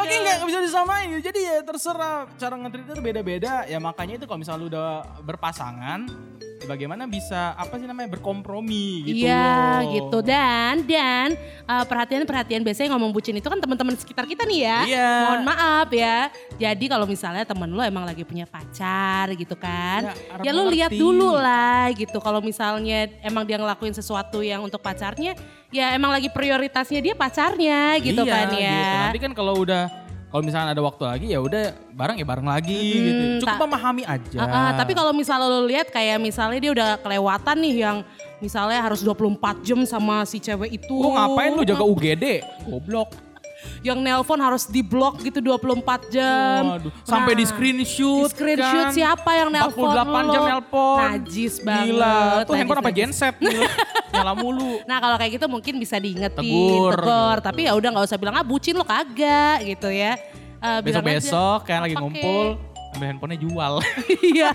Makanya 0.00 0.16
nggak 0.40 0.48
bisa 0.48 0.60
disamain. 0.64 1.08
Jadi 1.20 1.40
ya 1.44 1.56
terserah 1.60 2.24
cara 2.34 2.54
ngetrit 2.56 2.88
itu 2.88 3.00
beda-beda. 3.00 3.68
Ya 3.68 3.76
makanya 3.76 4.16
itu 4.16 4.24
kalau 4.24 4.40
misalnya 4.40 4.60
lu 4.60 4.68
udah 4.72 4.88
berpasangan, 5.22 6.08
bagaimana 6.60 7.04
bisa 7.04 7.54
apa 7.54 7.76
sih 7.76 7.84
namanya 7.84 8.10
berkompromi 8.10 9.04
gitu. 9.06 9.24
Iya 9.24 9.56
gitu 9.90 10.18
dan 10.20 10.84
dan 10.84 11.32
uh, 11.64 11.84
perhatian-perhatian 11.84 12.60
biasanya 12.60 12.92
ngomong 12.92 13.10
bucin 13.10 13.32
itu 13.32 13.46
kan 13.46 13.56
teman-teman 13.56 13.94
sekitar 13.94 14.24
kita 14.24 14.44
nih 14.44 14.60
ya. 14.64 14.78
Iya. 14.84 15.10
Mohon 15.26 15.42
maaf 15.46 15.88
ya. 15.90 16.18
Jadi 16.56 16.84
kalau 16.86 17.04
misalnya 17.04 17.44
temen 17.44 17.68
lo 17.68 17.80
emang 17.80 18.04
lagi 18.04 18.22
punya 18.22 18.44
pacar 18.44 19.32
gitu 19.34 19.54
kan. 19.54 20.12
Ya, 20.12 20.14
Ya, 20.40 20.50
lu 20.50 20.64
mengerti. 20.64 20.76
lihat 20.80 20.92
dulu 20.92 21.36
lah 21.36 21.92
gitu. 21.92 22.18
Kalau 22.18 22.40
misalnya 22.40 23.08
emang 23.20 23.44
dia 23.44 23.56
ngelakuin 23.56 23.92
sesuatu 23.92 24.40
yang 24.40 24.60
untuk 24.60 24.80
pacarnya, 24.80 25.36
ya 25.68 25.92
emang 25.92 26.10
lagi 26.10 26.26
prioritasnya 26.26 27.00
dia 27.00 27.14
pacarnya 27.14 27.96
gitu 27.98 28.22
Iya, 28.24 28.32
kan 28.32 28.46
ya. 28.50 28.58
gitu. 28.72 28.96
Nanti 29.04 29.18
kan 29.20 29.32
kalau 29.32 29.54
udah 29.60 29.84
kalau 30.30 30.42
misalnya 30.46 30.70
ada 30.70 30.82
waktu 30.86 31.02
lagi 31.02 31.26
ya 31.34 31.42
udah 31.42 31.74
bareng 31.90 32.16
ya 32.22 32.26
bareng 32.26 32.46
lagi 32.46 32.78
gitu. 32.78 33.24
Cukup 33.42 33.66
memahami 33.66 34.06
aja. 34.06 34.38
Ah, 34.38 34.46
ah, 34.46 34.70
tapi 34.78 34.94
kalau 34.94 35.10
misalnya 35.10 35.50
lo 35.50 35.66
lihat 35.66 35.90
kayak 35.90 36.22
misalnya 36.22 36.58
dia 36.62 36.70
udah 36.70 36.90
kelewatan 37.02 37.56
nih 37.58 37.74
yang 37.82 37.96
misalnya 38.38 38.78
harus 38.78 39.02
24 39.02 39.66
jam 39.66 39.82
sama 39.82 40.22
si 40.22 40.38
cewek 40.38 40.78
itu. 40.78 40.94
Lu 40.94 41.18
ngapain 41.18 41.50
lu 41.50 41.66
jaga 41.66 41.82
UGD? 41.82 42.24
Goblok. 42.62 43.29
Yang 43.80 43.98
nelpon 44.04 44.38
harus 44.38 44.68
di 44.68 44.80
blok 44.80 45.20
gitu 45.20 45.40
24 45.40 46.12
jam. 46.12 46.62
Waduh, 46.76 46.92
sampai 47.02 47.32
di 47.32 47.44
screenshot. 47.48 48.28
Di 48.28 48.32
screenshot 48.32 48.86
kan. 48.88 48.92
siapa 48.92 49.30
yang 49.36 49.48
nelpon 49.48 49.88
48 49.88 49.96
jam 50.28 50.42
lo. 50.42 50.48
nelpon. 50.48 50.98
Najis 51.00 51.54
banget. 51.64 51.86
Gila, 51.88 52.12
tuh 52.12 52.20
najis, 52.20 52.58
handphone 52.60 52.78
apa 52.78 52.90
najis. 52.90 52.98
genset 53.00 53.34
gila. 53.40 53.68
Nyala 54.12 54.32
mulu. 54.34 54.72
Nah 54.84 54.98
kalau 54.98 55.16
kayak 55.16 55.32
gitu 55.38 55.46
mungkin 55.46 55.74
bisa 55.78 55.96
diingetin, 55.96 56.44
Tegur, 56.44 56.92
tegur. 56.92 57.36
Tapi 57.40 57.60
ya 57.64 57.72
udah 57.72 57.88
nggak 57.88 58.06
usah 58.06 58.18
bilang 58.18 58.36
ah 58.36 58.44
bucin 58.44 58.74
lo 58.74 58.84
kagak 58.84 59.64
gitu 59.64 59.88
ya. 59.88 60.18
Aja, 60.60 60.84
Besok-besok 60.84 61.64
kayak 61.64 61.80
lagi 61.88 61.94
"Apa, 61.96 62.02
ngumpul, 62.04 62.46
ambil 62.92 63.06
handphonenya 63.08 63.40
jual. 63.40 63.72
Iya, 64.30 64.50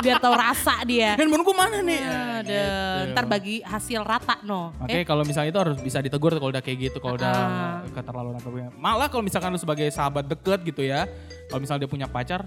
biar 0.00 0.18
tahu 0.18 0.34
rasa 0.34 0.82
dia. 0.82 1.14
Handphone 1.14 1.42
gua 1.42 1.56
mana 1.60 1.78
nih? 1.80 2.00
Aduh, 2.40 2.66
ntar 3.10 3.24
bagi 3.24 3.62
hasil 3.62 4.00
rata 4.00 4.42
no. 4.42 4.74
Oke, 4.78 5.02
kalau 5.02 5.22
misalnya 5.22 5.50
itu 5.50 5.60
harus 5.60 5.76
bisa 5.78 5.98
ditegur 5.98 6.32
kalau 6.32 6.50
udah 6.50 6.60
kayak 6.60 6.78
gitu, 6.84 6.98
kalau 6.98 7.14
udah 7.14 7.30
Ah. 7.30 7.78
keterlaluan 7.90 8.34
apa 8.34 8.46
punya. 8.46 8.68
Malah 8.72 9.06
kalau 9.06 9.20
misalkan 9.20 9.50
lu 9.50 9.58
sebagai 9.58 9.86
sahabat 9.88 10.24
deket 10.24 10.62
gitu 10.64 10.82
ya, 10.82 11.06
kalau 11.46 11.60
misalnya 11.60 11.80
dia 11.80 11.90
punya 11.90 12.06
pacar, 12.06 12.46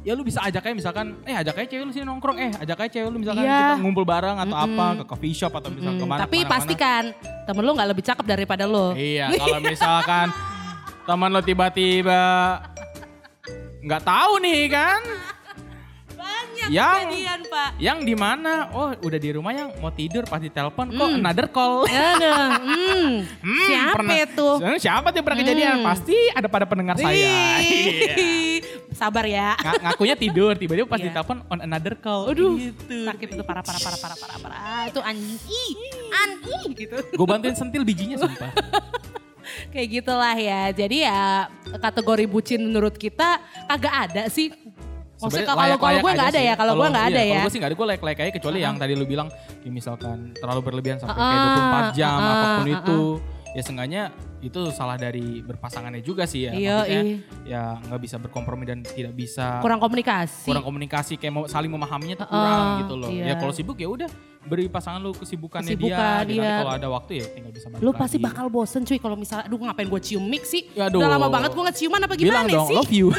ya 0.00 0.12
lu 0.12 0.22
bisa 0.22 0.38
ajak 0.40 0.60
aja 0.60 0.74
misalkan, 0.74 1.06
eh 1.24 1.34
ajak 1.34 1.54
aja 1.56 1.66
cewek 1.68 1.82
lu 1.82 1.90
sini 1.90 2.04
nongkrong, 2.04 2.36
eh 2.36 2.50
ajak 2.54 2.78
aja 2.78 2.90
cewek 2.92 3.08
lu 3.08 3.18
misalkan 3.18 3.42
Iya. 3.42 3.58
kita 3.72 3.76
ngumpul 3.80 4.04
bareng 4.04 4.36
atau 4.38 4.56
apa 4.56 4.86
ke 4.94 5.04
coffee 5.04 5.34
shop 5.34 5.52
atau 5.52 5.68
misalkan 5.68 5.96
Hmm, 5.96 6.02
ke 6.02 6.06
mana. 6.08 6.20
tapi 6.20 6.36
ke 6.36 6.40
mana-mana. 6.40 6.54
pastikan 6.54 7.02
temen 7.44 7.62
lu 7.62 7.70
nggak 7.72 7.88
lebih 7.88 8.04
cakep 8.04 8.24
daripada 8.24 8.64
lu. 8.64 8.86
Iya, 8.92 9.26
kalau 9.34 9.58
misalkan 9.60 10.26
teman 11.08 11.28
lo 11.28 11.40
tiba-tiba 11.40 12.20
nggak 13.84 14.02
tahu 14.02 14.32
nih 14.40 14.60
kan, 14.66 15.00
Banyak 16.14 16.68
Yang- 16.70 17.04
kejadian 17.04 17.40
pak. 17.44 17.70
yang 17.76 17.98
di 18.00 18.14
mana? 18.14 18.70
Oh, 18.70 18.94
udah 18.94 19.18
di 19.18 19.30
rumah 19.30 19.50
yang 19.50 19.68
mau 19.76 19.90
tidur 19.90 20.24
pas 20.24 20.38
ditelepon 20.38 20.88
kok 20.88 21.04
Hmm. 21.04 21.18
another 21.18 21.46
call. 21.46 21.84
Aduh, 21.84 21.92
hmm, 22.64 23.12
Hmm, 23.44 23.66
siapa 23.66 23.98
pernah- 23.98 24.16
itu? 24.16 24.48
Eh, 24.62 24.78
Siapa 24.78 25.06
tuh 25.10 25.20
pernah 25.20 25.38
kejadian? 25.38 25.76
Hmm. 25.76 25.86
Pasti 25.86 26.16
ada 26.30 26.46
pada 26.46 26.64
pendengar 26.64 26.96
saya. 26.96 27.12
Iya. 27.12 27.44
Ih, 28.14 28.56
Sabar 28.94 29.26
ya. 29.26 29.58
Nga- 29.58 29.80
ngakunya 29.84 30.14
tidur, 30.14 30.54
tiba-tiba 30.54 30.86
pas 30.86 30.96
Iya. 30.96 31.10
ditelepon 31.10 31.42
on 31.44 31.58
another 31.60 31.94
call. 31.94 32.30
Aduh, 32.30 32.54
gitu. 32.56 33.04
sakit 33.04 33.28
itu 33.28 33.42
parah 33.42 33.60
parah 33.60 33.82
parah 33.82 33.98
parah 33.98 34.16
parah 34.16 34.38
parah. 34.38 34.82
Itu 34.86 35.00
anjing, 35.02 35.36
ih, 35.76 36.14
anjing 36.14 36.68
gitu. 36.72 36.96
Gue 37.10 37.26
bantuin 37.26 37.52
sentil 37.52 37.82
bijinya 37.82 38.16
sumpah. 38.16 38.54
Kayak 39.70 39.88
gitulah 40.00 40.36
ya. 40.36 40.62
Jadi 40.72 40.96
ya 41.04 41.50
kategori 41.80 42.24
bucin 42.30 42.60
menurut 42.64 42.94
kita 42.94 43.42
kagak 43.68 43.94
ada 44.10 44.22
sih. 44.30 44.50
Maksudnya 45.14 45.46
kalau 45.46 45.76
kalau 45.78 45.98
gue 46.04 46.12
nggak 46.12 46.30
ada 46.36 46.40
ya, 46.42 46.54
kalau 46.58 46.72
gue 46.76 46.88
nggak 46.90 47.06
ada 47.14 47.20
iya, 47.22 47.24
ya. 47.24 47.32
Kalau 47.32 47.46
gue 47.46 47.52
sih 47.54 47.60
nggak 47.62 47.70
ada, 47.70 47.78
gue 47.78 47.88
like-like 47.96 48.20
aja 48.20 48.32
kecuali 48.34 48.58
yang 48.60 48.74
tadi 48.76 48.92
lu 48.92 49.06
bilang, 49.08 49.28
ya 49.62 49.70
misalkan 49.72 50.36
terlalu 50.36 50.60
berlebihan 50.60 50.98
sampai 51.00 51.16
Ah, 51.16 51.30
kayak 51.30 51.92
24 51.94 51.98
jam 51.98 52.18
ah, 52.18 52.28
apa 52.28 52.46
pun 52.46 52.66
ah, 52.66 52.74
itu. 52.76 53.00
Ya 53.54 53.62
seenggaknya 53.62 54.10
itu 54.40 54.58
salah 54.68 54.98
dari 54.98 55.38
berpasangannya 55.40 56.02
juga 56.02 56.26
sih 56.26 56.42
ya. 56.42 56.52
Iya, 56.52 56.74
Maksudnya 56.76 57.02
iya. 57.02 57.18
ya 57.46 57.62
nggak 57.80 58.00
bisa 58.02 58.16
berkompromi 58.18 58.64
dan 58.64 58.82
tidak 58.82 59.14
bisa 59.14 59.62
Kurang 59.62 59.78
komunikasi. 59.78 60.44
kurang 60.44 60.60
komunikasi 60.60 61.14
kayak 61.14 61.32
mau 61.32 61.44
saling 61.46 61.70
memahaminya 61.70 62.18
tuh 62.18 62.28
kurang 62.28 62.66
gitu 62.82 62.94
loh. 62.94 63.08
iya. 63.08 63.30
Ya 63.30 63.34
kalau 63.36 63.50
sibuk 63.50 63.78
ya 63.78 63.86
udah 63.86 64.10
beri 64.42 64.66
pasangan 64.66 64.98
lu 64.98 65.14
kesibukannya 65.14 65.70
Kesibukan, 65.70 66.22
dia. 66.22 66.28
gitu. 66.28 66.42
Iya. 66.42 66.54
kalau 66.60 66.72
ada 66.74 66.88
waktu 66.90 67.12
ya 67.14 67.26
tinggal 67.30 67.52
bisa 67.52 67.66
balik 67.70 67.80
Lu 67.80 67.90
pasti 67.92 68.16
lagi. 68.16 68.26
bakal 68.26 68.46
bosen 68.48 68.82
cuy 68.82 68.98
kalau 68.98 69.14
misalnya, 69.14 69.44
aduh 69.46 69.60
ngapain 69.60 69.86
gue 69.86 70.00
cium 70.02 70.24
mix 70.24 70.42
sih? 70.48 70.62
Ya, 70.74 70.90
aduh. 70.90 70.98
Udah 70.98 71.10
lama 71.14 71.28
banget 71.30 71.50
gue 71.50 71.64
ngeciuman 71.64 72.00
apa 72.00 72.14
Bilang 72.14 72.44
gimana 72.44 72.50
dong, 72.52 72.68
sih? 72.68 72.74
love 72.74 72.90
you. 72.92 73.08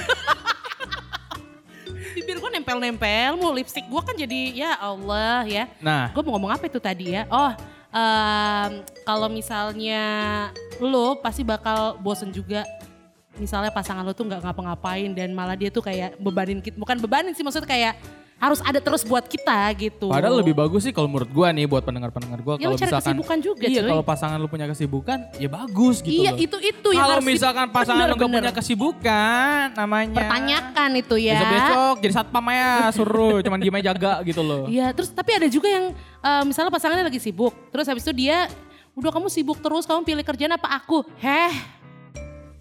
Bibir 2.15 2.37
gue 2.37 2.51
nempel-nempel, 2.53 3.35
mau 3.35 3.51
lipstick 3.51 3.85
gue 3.85 4.01
kan 4.01 4.15
jadi 4.15 4.39
ya 4.53 4.71
Allah 4.77 5.43
ya. 5.45 5.63
Nah, 5.79 6.11
Gue 6.11 6.23
mau 6.23 6.35
ngomong 6.35 6.51
apa 6.51 6.63
itu 6.65 6.77
tadi 6.77 7.11
ya? 7.11 7.27
Oh, 7.27 7.51
em, 7.95 8.71
kalau 9.07 9.31
misalnya 9.31 10.03
lo 10.83 11.23
pasti 11.23 11.47
bakal 11.47 11.95
bosen 12.03 12.35
juga. 12.35 12.67
Misalnya 13.35 13.71
pasangan 13.71 14.03
lo 14.03 14.15
tuh 14.15 14.27
nggak 14.27 14.47
ngapa-ngapain 14.47 15.11
dan 15.11 15.35
malah 15.35 15.59
dia 15.59 15.67
tuh 15.67 15.83
kayak 15.83 16.15
bebanin 16.19 16.63
kita, 16.63 16.79
bukan 16.79 16.99
bebanin 17.03 17.35
sih 17.35 17.43
maksudnya 17.43 17.67
kayak 17.67 17.93
harus 18.45 18.61
ada 18.61 18.77
terus 18.77 19.01
buat 19.01 19.25
kita 19.25 19.57
gitu. 19.73 20.13
padahal 20.13 20.45
lebih 20.45 20.53
bagus 20.53 20.85
sih 20.85 20.93
kalau 20.93 21.09
menurut 21.09 21.29
gua 21.33 21.49
nih 21.49 21.65
buat 21.65 21.81
pendengar-pendengar 21.81 22.39
gua 22.45 22.53
Ya 22.61 22.69
kalau 22.69 22.77
misalkan 22.77 23.01
kesibukan 23.01 23.37
juga 23.41 23.65
Iya, 23.65 23.81
kalau 23.89 24.05
pasangan 24.05 24.37
lu 24.37 24.45
punya 24.45 24.69
kesibukan 24.69 25.17
ya 25.41 25.49
bagus 25.49 26.05
gitu 26.05 26.13
iya 26.13 26.29
loh. 26.29 26.37
itu 26.37 26.57
itu 26.61 26.89
yang 26.93 27.01
Kalau 27.09 27.19
misalkan 27.25 27.65
pasangan 27.73 28.05
lu 28.05 28.15
gak 28.15 28.29
punya 28.29 28.53
kesibukan 28.53 29.73
namanya 29.73 30.13
pertanyakan 30.21 30.89
itu 30.93 31.15
ya. 31.17 31.33
Besok-besok 31.41 31.95
jadi 32.05 32.13
satpam 32.13 32.45
ya 32.53 32.69
suruh 32.93 33.37
cuman 33.41 33.57
diem 33.57 33.75
aja 33.81 33.85
jaga 33.95 34.13
gitu 34.27 34.41
loh. 34.43 34.67
Iya, 34.67 34.91
terus 34.91 35.09
tapi 35.15 35.31
ada 35.31 35.47
juga 35.47 35.71
yang 35.71 35.85
eh, 35.95 36.43
misalnya 36.43 36.67
pasangannya 36.69 37.07
lagi 37.07 37.21
sibuk, 37.23 37.55
terus 37.71 37.87
habis 37.87 38.03
itu 38.03 38.11
dia, 38.11 38.51
udah 38.91 39.11
kamu 39.13 39.31
sibuk 39.31 39.57
terus, 39.63 39.87
kamu 39.87 40.03
pilih 40.03 40.23
kerjaan 40.27 40.53
apa 40.59 40.67
aku? 40.75 41.07
Heh, 41.23 41.53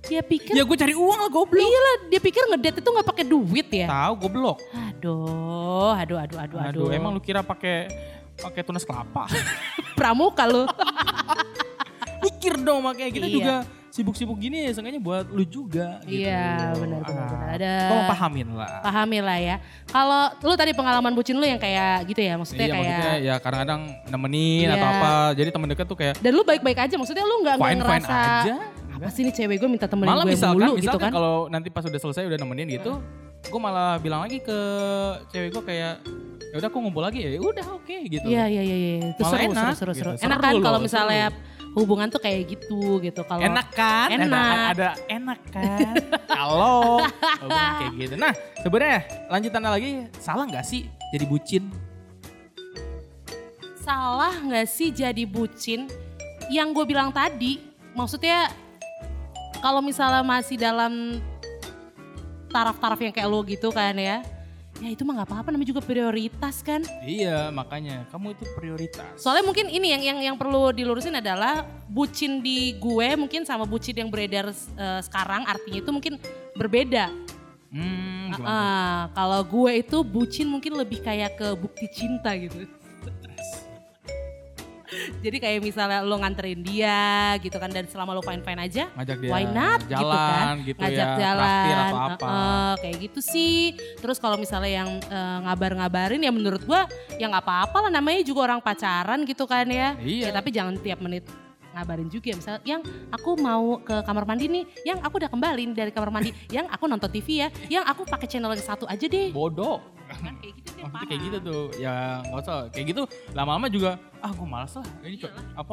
dia 0.05 0.21
pikir, 0.21 0.53
Ya 0.53 0.63
gue 0.63 0.77
cari 0.77 0.93
uang 0.93 1.19
lah 1.19 1.29
goblok. 1.29 1.61
iya 1.61 1.79
lah, 1.81 1.95
dia 2.07 2.21
pikir 2.21 2.43
ngedate 2.47 2.79
itu 2.79 2.89
nggak 2.89 3.07
pakai 3.07 3.25
duit 3.25 3.69
ya? 3.69 3.87
Tahu 3.87 4.13
goblok. 4.19 4.59
Aduh, 4.71 5.93
aduh, 5.93 6.19
aduh, 6.19 6.39
aduh, 6.39 6.59
aduh. 6.59 6.61
Aduh, 6.61 6.89
emang 6.91 7.11
lu 7.11 7.21
kira 7.21 7.41
pakai 7.41 7.89
pakai 8.35 8.61
tunas 8.61 8.83
kelapa? 8.83 9.25
pramuka 9.99 10.45
lu? 10.45 10.65
Mikir 12.25 12.57
dong 12.59 12.81
makanya 12.81 13.11
kita 13.11 13.27
Iya. 13.27 13.35
juga 13.35 13.55
sibuk-sibuk 13.91 14.35
gini 14.37 14.65
ya 14.65 14.73
sengaja 14.73 14.99
buat 14.99 15.29
lu 15.29 15.45
juga 15.45 16.03
gitu. 16.03 16.25
Iya, 16.25 16.75
benar, 16.75 17.01
benar, 17.01 17.27
benar. 17.31 17.49
Ada- 17.55 17.87
Tolong 17.87 18.09
pahamin 18.11 18.49
lah. 18.51 18.81
Pahami 18.83 19.19
lah 19.21 19.39
ya. 19.39 19.57
Kalau 19.87 20.23
lu 20.43 20.55
tadi 20.55 20.73
pengalaman 20.73 21.13
bucin 21.13 21.37
lu 21.37 21.47
yang 21.47 21.57
kayak 21.57 22.03
gitu 22.09 22.19
ya, 22.19 22.35
maksudnya 22.35 22.65
iya 22.65 22.75
kayak. 22.75 22.83
maksudnya 22.83 23.15
ya 23.23 23.35
kadang-kadang 23.39 23.81
nemenin 24.09 24.67
Iya. 24.67 24.75
atau 24.75 24.89
apa. 24.89 25.13
Jadi 25.37 25.49
temen 25.53 25.69
deket 25.69 25.87
tuh 25.87 25.95
kayak 25.95 26.15
Dan 26.19 26.33
lu 26.33 26.43
baik-baik 26.43 26.79
aja, 26.81 26.95
maksudnya 26.97 27.23
lu 27.23 27.37
nggak 27.39 27.55
ngerasa 27.55 28.15
aja. 28.43 28.55
Apa 28.95 29.11
sih 29.11 29.27
nih 29.27 29.35
cewek 29.35 29.57
gue 29.59 29.67
minta 29.67 29.91
temenin 29.91 30.15
malah 30.15 30.25
gue 30.25 30.33
misalkan, 30.39 30.71
mulu 30.71 30.79
misalkan 30.79 30.87
gitu 30.87 30.99
kan? 31.03 31.11
kalau 31.11 31.37
nanti 31.51 31.69
pas 31.69 31.83
udah 31.83 32.01
selesai 32.01 32.23
udah 32.31 32.39
nemenin 32.39 32.69
gitu, 32.79 32.93
gue 33.45 33.61
malah 33.61 33.99
bilang 33.99 34.23
lagi 34.23 34.39
ke 34.39 34.59
cewek 35.29 35.51
gue 35.51 35.63
kayak 35.67 35.95
ya 36.55 36.57
udah 36.63 36.69
aku 36.71 36.79
ngumpul 36.79 37.03
lagi 37.03 37.19
ya, 37.27 37.31
ya 37.35 37.41
udah 37.43 37.67
oke 37.75 37.97
gitu. 38.07 38.27
Iya 38.31 38.47
iya 38.47 38.63
iya 38.63 38.77
iya. 38.79 38.95
Itu 39.11 39.23
seru, 39.27 39.51
enak 39.51 39.75
seru 39.75 39.75
seru 39.75 39.93
seru. 39.99 40.11
gitu. 40.15 40.23
Enak 40.23 40.39
Seru 40.39 40.47
kan 40.47 40.55
kalau 40.63 40.79
seru. 40.79 40.87
misalnya 40.87 41.27
hubungan 41.75 42.07
tuh 42.07 42.21
kayak 42.23 42.41
gitu 42.47 43.03
gitu 43.03 43.21
kalau 43.27 43.43
Enak 43.43 43.67
kan? 43.75 44.09
Enak. 44.15 44.31
Ada, 44.31 44.63
ada 44.71 44.89
enak 45.11 45.41
kan? 45.51 45.95
Kalau 46.31 47.03
hubungan 47.43 47.73
kayak 47.83 47.93
gitu. 47.99 48.15
Nah 48.15 48.33
sebenarnya 48.63 48.99
lanjutannya 49.27 49.71
lagi 49.75 49.91
salah 50.23 50.47
nggak 50.47 50.63
sih 50.63 50.87
jadi 51.11 51.27
bucin? 51.27 51.67
salah 53.85 54.33
nggak 54.41 54.65
sih 54.65 54.89
jadi 54.89 55.29
bucin? 55.29 55.93
Yang 56.49 56.69
gue 56.73 56.85
bilang 56.89 57.13
tadi, 57.13 57.61
maksudnya 57.93 58.49
kalau 59.65 59.81
misalnya 59.81 60.21
masih 60.21 60.61
dalam 60.61 61.25
taraf-taraf 62.53 63.01
yang 63.01 63.17
kayak 63.17 63.29
lo 63.33 63.41
gitu 63.49 63.73
kan 63.73 63.97
ya, 63.97 64.21
ya 64.77 64.89
itu 64.93 65.01
mah 65.09 65.17
nggak 65.17 65.29
apa-apa 65.33 65.49
namanya 65.57 65.73
juga 65.73 65.81
prioritas 65.81 66.61
kan. 66.61 66.85
Iya, 67.01 67.49
makanya 67.49 68.05
kamu 68.13 68.37
itu 68.37 68.45
prioritas. 68.53 69.17
Soalnya 69.17 69.49
mungkin 69.49 69.73
ini 69.73 69.97
yang 69.97 70.03
yang 70.05 70.19
yang 70.21 70.37
perlu 70.37 70.69
dilurusin 70.69 71.17
adalah 71.17 71.65
bucin 71.89 72.45
di 72.45 72.77
gue 72.77 73.17
mungkin 73.17 73.49
sama 73.49 73.65
bucin 73.65 73.97
yang 73.97 74.13
beredar 74.13 74.53
eh, 74.53 75.01
sekarang 75.01 75.49
artinya 75.49 75.81
itu 75.81 75.91
mungkin 75.91 76.21
berbeda. 76.61 77.09
Hmm, 77.73 78.37
gimana? 78.37 78.47
Ah, 78.47 79.03
kalau 79.17 79.41
gue 79.49 79.81
itu 79.81 79.99
bucin 80.05 80.47
mungkin 80.47 80.77
lebih 80.77 81.01
kayak 81.01 81.41
ke 81.41 81.49
bukti 81.57 81.89
cinta 81.89 82.37
gitu. 82.37 82.69
Jadi 85.25 85.37
kayak 85.41 85.65
misalnya 85.65 86.05
lo 86.05 86.21
nganterin 86.21 86.61
dia 86.61 87.33
gitu 87.41 87.57
kan 87.57 87.73
dan 87.73 87.89
selama 87.89 88.13
lo 88.13 88.21
fine 88.21 88.45
fine 88.45 88.61
aja, 88.61 88.93
ngajak 88.93 89.17
dia 89.25 89.31
why 89.33 89.49
not 89.49 89.81
jalan 89.89 90.05
gitu 90.05 90.13
kan, 90.13 90.57
gitu 90.69 90.79
ngajak 90.85 91.09
ya, 91.09 91.17
jalan, 91.17 91.73
atau 91.73 91.97
apa. 91.97 92.27
Heeh, 92.29 92.73
kayak 92.85 92.97
gitu 93.09 93.21
sih. 93.25 93.73
Terus 94.05 94.21
kalau 94.21 94.37
misalnya 94.37 94.85
yang 94.85 94.91
eh, 95.01 95.39
ngabar-ngabarin 95.49 96.21
ya 96.21 96.29
menurut 96.29 96.61
gue 96.61 96.81
ya 97.17 97.25
nggak 97.33 97.41
apa-apa 97.41 97.89
lah 97.89 97.91
namanya 97.97 98.21
juga 98.21 98.53
orang 98.53 98.61
pacaran 98.61 99.25
gitu 99.25 99.49
kan 99.49 99.65
ya. 99.65 99.97
Iya. 99.97 100.29
Ya 100.29 100.31
tapi 100.37 100.53
jangan 100.53 100.77
tiap 100.77 101.01
menit 101.01 101.25
ngabarin 101.75 102.07
juga 102.07 102.31
misalnya 102.39 102.63
yang 102.63 102.81
aku 103.11 103.35
mau 103.35 103.83
ke 103.83 104.07
kamar 104.07 104.25
mandi 104.25 104.47
nih 104.47 104.65
yang 104.87 105.03
aku 105.03 105.19
udah 105.19 105.27
kembali 105.27 105.75
dari 105.75 105.91
kamar 105.91 106.15
mandi 106.15 106.31
yang 106.47 106.71
aku 106.71 106.87
nonton 106.87 107.11
TV 107.11 107.43
ya 107.43 107.49
yang 107.67 107.83
aku 107.83 108.07
pakai 108.07 108.31
channel 108.31 108.55
yang 108.55 108.63
satu 108.63 108.87
aja 108.87 109.11
deh 109.11 109.35
Bodoh. 109.35 109.83
kan 110.07 110.39
kayak 110.39 110.55
gitu 110.55 110.64
Maksudnya 110.87 111.07
kayak 111.07 111.23
gitu 111.23 111.39
tuh, 111.41 111.63
ya 111.75 111.95
nggak 112.23 112.41
usah. 112.41 112.59
Kayak 112.69 112.87
gitu 112.91 113.03
lama-lama 113.31 113.67
juga, 113.67 113.91
ah 114.19 114.31
gue 114.31 114.45
malas 114.45 114.73
lah. 114.75 114.87
Ini 115.01 115.17
co- 115.19 115.33
apa 115.55 115.73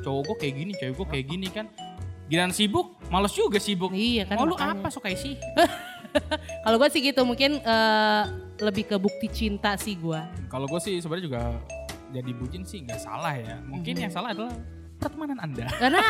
cowok 0.00 0.22
gue 0.24 0.36
kayak 0.38 0.54
gini, 0.56 0.72
cewek 0.74 0.94
gue 0.94 1.06
kayak 1.08 1.26
gini 1.26 1.48
kan. 1.48 1.66
Giliran 2.24 2.50
sibuk, 2.50 2.96
males 3.06 3.30
juga 3.30 3.58
sibuk. 3.58 3.90
iya 3.90 4.24
kan 4.24 4.36
Mau 4.36 4.46
lu 4.46 4.54
makanya. 4.54 4.80
apa 4.80 4.88
kayak 4.98 5.18
sih? 5.18 5.34
kalau 6.64 6.76
gue 6.76 6.88
sih 6.88 7.00
gitu 7.02 7.22
mungkin 7.22 7.56
eh, 7.58 8.22
lebih 8.58 8.84
ke 8.86 8.96
bukti 8.96 9.28
cinta 9.28 9.74
sih 9.74 9.94
gue 9.94 10.20
Kalau 10.46 10.64
gue 10.64 10.76
sih 10.78 10.96
sebenarnya 10.96 11.24
juga 11.24 11.42
jadi 12.10 12.30
bucin 12.30 12.62
sih 12.62 12.80
nggak 12.80 12.98
salah 12.98 13.32
ya. 13.32 13.56
Mungkin 13.62 13.92
Mhm. 13.92 14.02
yang 14.02 14.12
salah 14.12 14.30
adalah 14.30 14.52
pertemanan 14.96 15.38
anda. 15.40 15.66
karena 15.74 16.00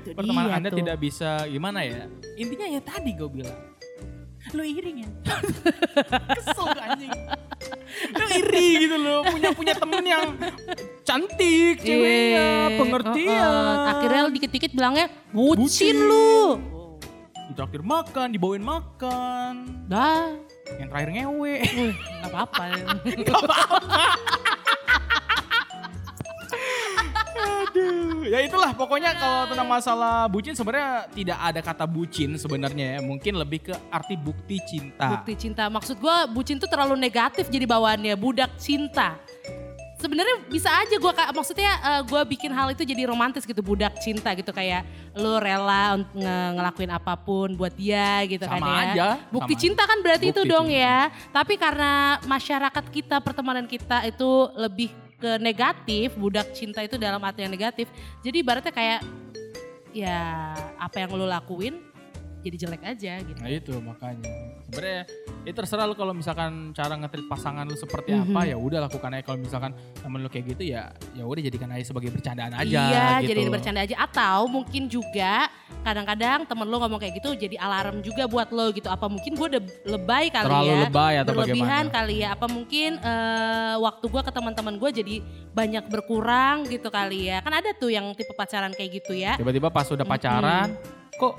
itu 0.00 0.14
Pertemanan 0.18 0.48
dia 0.48 0.56
anda 0.56 0.68
tuh. 0.68 0.78
tidak 0.78 0.96
bisa 0.98 1.30
gimana 1.46 1.80
ya? 1.82 2.06
Intinya 2.34 2.66
ya 2.68 2.80
tadi 2.80 3.10
gue 3.12 3.28
bilang. 3.28 3.58
Lo 4.50 4.62
iring 4.62 4.96
ya? 4.98 5.08
Kesel 6.36 6.66
anjing. 6.74 7.12
Lo 8.10 8.26
iri 8.26 8.68
gitu 8.82 8.96
loh, 8.96 9.20
punya 9.24 9.50
punya 9.52 9.74
temen 9.74 10.00
yang 10.02 10.32
cantik 11.02 11.76
ceweknya, 11.78 12.46
Iya, 12.66 12.78
pengertian. 12.78 13.36
heeh. 13.36 13.90
akhirnya 13.90 14.20
lu 14.24 14.32
dikit-dikit 14.32 14.70
bilangnya 14.72 15.06
bucin, 15.28 15.60
Bucin. 15.60 15.96
lu 16.00 16.56
Ditraktir 17.50 17.82
makan, 17.82 18.30
dibawain 18.30 18.62
makan. 18.62 19.54
dah 19.84 20.30
Yang 20.78 20.88
terakhir 20.88 21.10
ngewe. 21.12 21.54
Wih, 21.66 21.94
nggak 22.22 22.30
apa-apa 22.30 22.62
pokoknya 28.90 29.14
kalau 29.14 29.46
tentang 29.46 29.70
masalah 29.70 30.26
bucin 30.26 30.50
sebenarnya 30.50 31.06
tidak 31.14 31.38
ada 31.38 31.60
kata 31.62 31.86
bucin 31.86 32.34
sebenarnya 32.34 32.98
ya. 32.98 33.00
Mungkin 33.06 33.38
lebih 33.38 33.70
ke 33.70 33.74
arti 33.86 34.18
bukti 34.18 34.58
cinta. 34.66 35.14
bukti 35.14 35.38
cinta. 35.38 35.70
Maksud 35.70 36.02
gue 36.02 36.16
bucin 36.34 36.58
tuh 36.58 36.66
terlalu 36.66 36.98
negatif 36.98 37.46
jadi 37.46 37.70
bawaannya. 37.70 38.18
Budak 38.18 38.50
cinta. 38.58 39.14
Sebenarnya 39.94 40.42
bisa 40.50 40.74
aja 40.74 40.96
gue 40.96 41.12
maksudnya 41.30 41.70
gue 42.02 42.22
bikin 42.34 42.50
hal 42.50 42.74
itu 42.74 42.82
jadi 42.82 43.06
romantis 43.06 43.46
gitu. 43.46 43.62
Budak 43.62 43.94
cinta 44.02 44.34
gitu. 44.34 44.50
Kayak 44.50 44.82
lu 45.14 45.38
rela 45.38 45.94
untuk 45.94 46.10
nge- 46.18 46.50
ngelakuin 46.58 46.90
apa 46.90 47.14
pun 47.14 47.54
buat 47.54 47.70
dia 47.78 48.26
gitu 48.26 48.42
kan 48.42 48.58
Sama 48.58 48.74
ya. 48.74 48.82
aja, 48.90 49.08
bukti 49.30 49.54
sama 49.54 49.62
cinta 49.62 49.82
kan 49.86 49.98
berarti 50.02 50.34
itu 50.34 50.42
Bukti 50.42 50.50
dong 50.50 50.66
cinta. 50.66 50.82
ya. 50.82 50.98
Tapi 51.30 51.54
karena 51.54 51.92
masyarakat 52.26 52.84
kita 52.90 53.22
pertemanan 53.22 53.70
kita 53.70 54.02
itu 54.02 54.50
lebih 54.58 54.90
ke 55.20 55.36
negatif 55.38 56.16
budak 56.16 56.50
cinta 56.56 56.80
itu 56.80 56.96
dalam 56.96 57.20
arti 57.20 57.44
yang 57.44 57.52
negatif. 57.52 57.86
Jadi 58.24 58.40
ibaratnya 58.40 58.72
kayak 58.72 59.00
ya 59.92 60.18
apa 60.78 60.96
yang 61.02 61.12
lu 61.14 61.28
lakuin 61.28 61.89
jadi 62.40 62.56
jelek 62.56 62.82
aja 62.82 63.12
gitu 63.20 63.36
Nah 63.36 63.48
itu 63.48 63.72
makanya. 63.78 64.28
Sebenarnya 64.64 65.02
itu 65.42 65.52
terserah 65.52 65.84
lu 65.84 65.92
kalau 65.92 66.12
misalkan 66.12 66.72
cara 66.72 66.94
ngetrit 66.94 67.26
pasangan 67.26 67.64
lu 67.64 67.74
seperti 67.74 68.10
Mhm. 68.10 68.22
apa 68.28 68.40
ya 68.44 68.56
udah 68.56 68.78
lakukan 68.86 69.10
aja. 69.12 69.22
Kalau 69.22 69.38
misalkan 69.38 69.70
temen 69.94 70.18
lu 70.18 70.28
kayak 70.28 70.56
gitu 70.56 70.62
ya 70.66 70.88
ya 71.12 71.24
udah 71.24 71.42
jadikan 71.42 71.68
aja 71.70 71.84
sebagai 71.84 72.10
bercandaan 72.10 72.52
aja 72.54 72.64
iya, 72.64 73.06
gitu. 73.20 73.34
jadi 73.34 73.40
bercanda 73.48 73.80
aja 73.82 73.96
atau 74.00 74.46
mungkin 74.46 74.86
juga 74.86 75.48
kadang-kadang 75.80 76.44
temen 76.44 76.66
lo 76.66 76.76
ngomong 76.78 77.00
kayak 77.00 77.14
gitu 77.18 77.32
jadi 77.34 77.56
alarm 77.56 78.00
juga 78.00 78.24
buat 78.24 78.48
lo 78.50 78.68
gitu. 78.70 78.86
Apa 78.86 79.06
mungkin 79.06 79.32
gue 79.32 79.46
udah 79.56 79.62
lebay 79.86 80.28
kali 80.28 80.46
Terlalu 80.48 80.68
ya? 80.70 80.80
lebay 80.86 81.14
atau 81.20 81.32
berlebihan 81.34 81.84
bagaimana? 81.88 81.96
kali 81.96 82.14
ya? 82.20 82.28
Apa 82.32 82.46
mungkin 82.46 82.90
eh, 82.96 83.74
waktu 83.76 84.04
gue 84.06 84.22
ke 84.22 84.32
teman-teman 84.32 84.74
gue 84.76 84.90
jadi 84.92 85.14
banyak 85.50 85.84
berkurang 85.88 86.64
gitu 86.64 86.88
kali 86.88 87.28
ya? 87.28 87.40
Kan 87.40 87.52
ada 87.52 87.72
tuh 87.72 87.88
yang 87.88 88.12
tipe 88.14 88.32
pacaran 88.32 88.70
kayak 88.70 89.02
gitu 89.02 89.12
ya. 89.12 89.34
Tiba-tiba 89.34 89.68
pas 89.68 89.88
udah 89.88 90.04
pacaran, 90.04 90.68
kok 91.16 91.34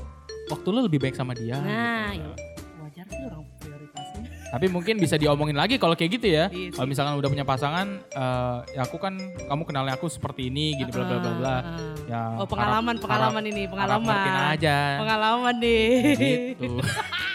waktu 0.51 0.67
lu 0.69 0.79
lebih 0.83 0.99
baik 0.99 1.15
sama 1.15 1.31
dia? 1.31 1.55
Nah, 1.55 2.11
gitu. 2.11 2.27
ya, 2.27 2.35
wajar 2.77 3.05
sih 3.07 3.23
orang 3.23 3.41
prioritasnya. 3.55 4.27
Tapi 4.51 4.65
mungkin 4.67 4.95
bisa 4.97 5.15
diomongin 5.15 5.55
lagi 5.55 5.75
kalau 5.75 5.95
kayak 5.95 6.11
gitu 6.13 6.27
ya. 6.27 6.45
Iya. 6.45 6.75
Kalau 6.75 6.85
misalkan 6.85 7.15
udah 7.15 7.29
punya 7.29 7.45
pasangan, 7.45 7.87
eh, 8.03 8.57
ya 8.69 8.81
aku 8.81 8.97
kan 8.97 9.15
kamu 9.41 9.63
kenalnya 9.63 9.93
aku 9.95 10.07
seperti 10.07 10.51
ini, 10.51 10.75
gini 10.75 10.91
bla 10.91 11.03
bla 11.03 11.17
bla 11.17 11.31
bla. 11.33 11.55
Heeh. 11.57 11.93
Ya, 12.05 12.21
Oh 12.35 12.43
pengalaman, 12.45 12.93
harap- 12.93 13.01
pengalaman 13.01 13.43
ini, 13.45 13.63
harap 13.63 13.71
pengalaman. 13.73 14.03
ngertiin 14.05 14.39
aja. 14.51 14.77
Pengalaman 14.99 15.55
nih. 15.57 15.87
gitu. 16.19 16.71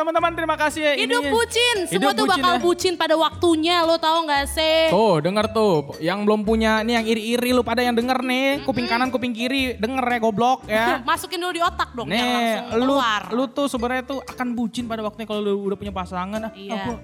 Teman-teman 0.00 0.32
terima 0.32 0.56
kasih 0.56 0.80
ya. 0.80 0.92
Hidup 0.96 1.20
ininya. 1.20 1.28
bucin, 1.30 1.76
semua 1.84 1.92
Hidup 1.92 2.10
tuh 2.10 2.24
bucin 2.24 2.32
bakal 2.34 2.52
ya. 2.52 2.60
bucin 2.62 2.94
pada 2.96 3.14
waktunya, 3.14 3.76
lo 3.82 3.96
tau 3.96 4.24
gak 4.24 4.48
sih? 4.48 4.88
Tuh 4.88 5.20
denger 5.20 5.46
tuh, 5.50 5.76
yang 6.00 6.24
belum 6.24 6.40
punya 6.40 6.80
nih 6.80 6.94
yang 6.94 7.06
iri-iri 7.06 7.50
lu 7.50 7.60
pada 7.60 7.80
yang 7.80 7.92
denger 7.92 8.16
nih, 8.18 8.64
kuping 8.64 8.88
kanan 8.88 9.08
kuping 9.08 9.30
kiri 9.30 9.76
denger 9.76 10.00
ya 10.02 10.18
goblok 10.18 10.64
ya. 10.64 10.86
Masukin 11.04 11.36
dulu 11.36 11.52
di 11.52 11.60
otak 11.60 11.92
dong, 11.92 12.08
jangan 12.08 12.16
Nih, 12.16 12.32
langsung 12.32 12.64
lu 12.72 12.84
keluar. 12.88 13.20
lu 13.28 13.44
tuh 13.46 13.66
sebenarnya 13.66 14.02
tuh 14.06 14.18
akan 14.24 14.48
bucin 14.50 14.84
pada 14.86 15.02
waktunya 15.02 15.26
kalau 15.26 15.40
lu 15.42 15.60
udah 15.62 15.76
punya 15.76 15.92
pasangan. 15.92 16.40
Ah, 16.42 16.52
Iya. 16.56 16.80
ah, 16.80 16.96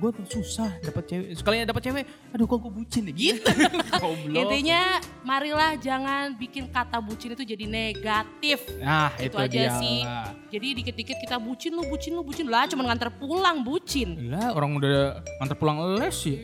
gua, 0.00 0.08
gua 0.08 0.24
tuh 0.24 0.40
susah 0.40 0.72
dapet 0.80 1.04
cewek. 1.04 1.28
Sekalinya 1.36 1.68
dapet 1.68 1.82
cewek, 1.84 2.04
aduh 2.32 2.48
kok 2.48 2.58
gua 2.64 2.72
bucin 2.72 3.04
ya 3.06 3.12
gitu. 3.12 3.52
Goblok. 4.02 4.40
Intinya 4.40 4.80
marilah 5.20 5.76
jangan 5.76 6.32
bikin 6.40 6.72
kata 6.72 6.96
bucin 7.04 7.36
itu 7.36 7.44
jadi 7.44 7.64
negatif. 7.68 8.64
nah, 8.80 9.12
Itu, 9.20 9.36
itu, 9.36 9.36
aja 9.36 9.52
dia 9.52 9.70
sih. 9.76 10.00
lah. 10.00 10.32
Jadi 10.48 10.68
dikit-dikit 10.80 11.16
kita 11.20 11.36
bucin 11.36 11.76
lu, 11.76 11.84
bucin 11.84 12.12
lu, 12.16 12.24
bucin 12.24 12.48
lah 12.48 12.64
cuma 12.64 12.88
nganter 12.88 13.12
pulang 13.12 13.60
bucin. 13.60 14.16
Lah, 14.32 14.56
orang 14.56 14.80
udah 14.80 15.20
nganter 15.44 15.56
pulang 15.60 15.76
les 16.00 16.16
sih. 16.16 16.36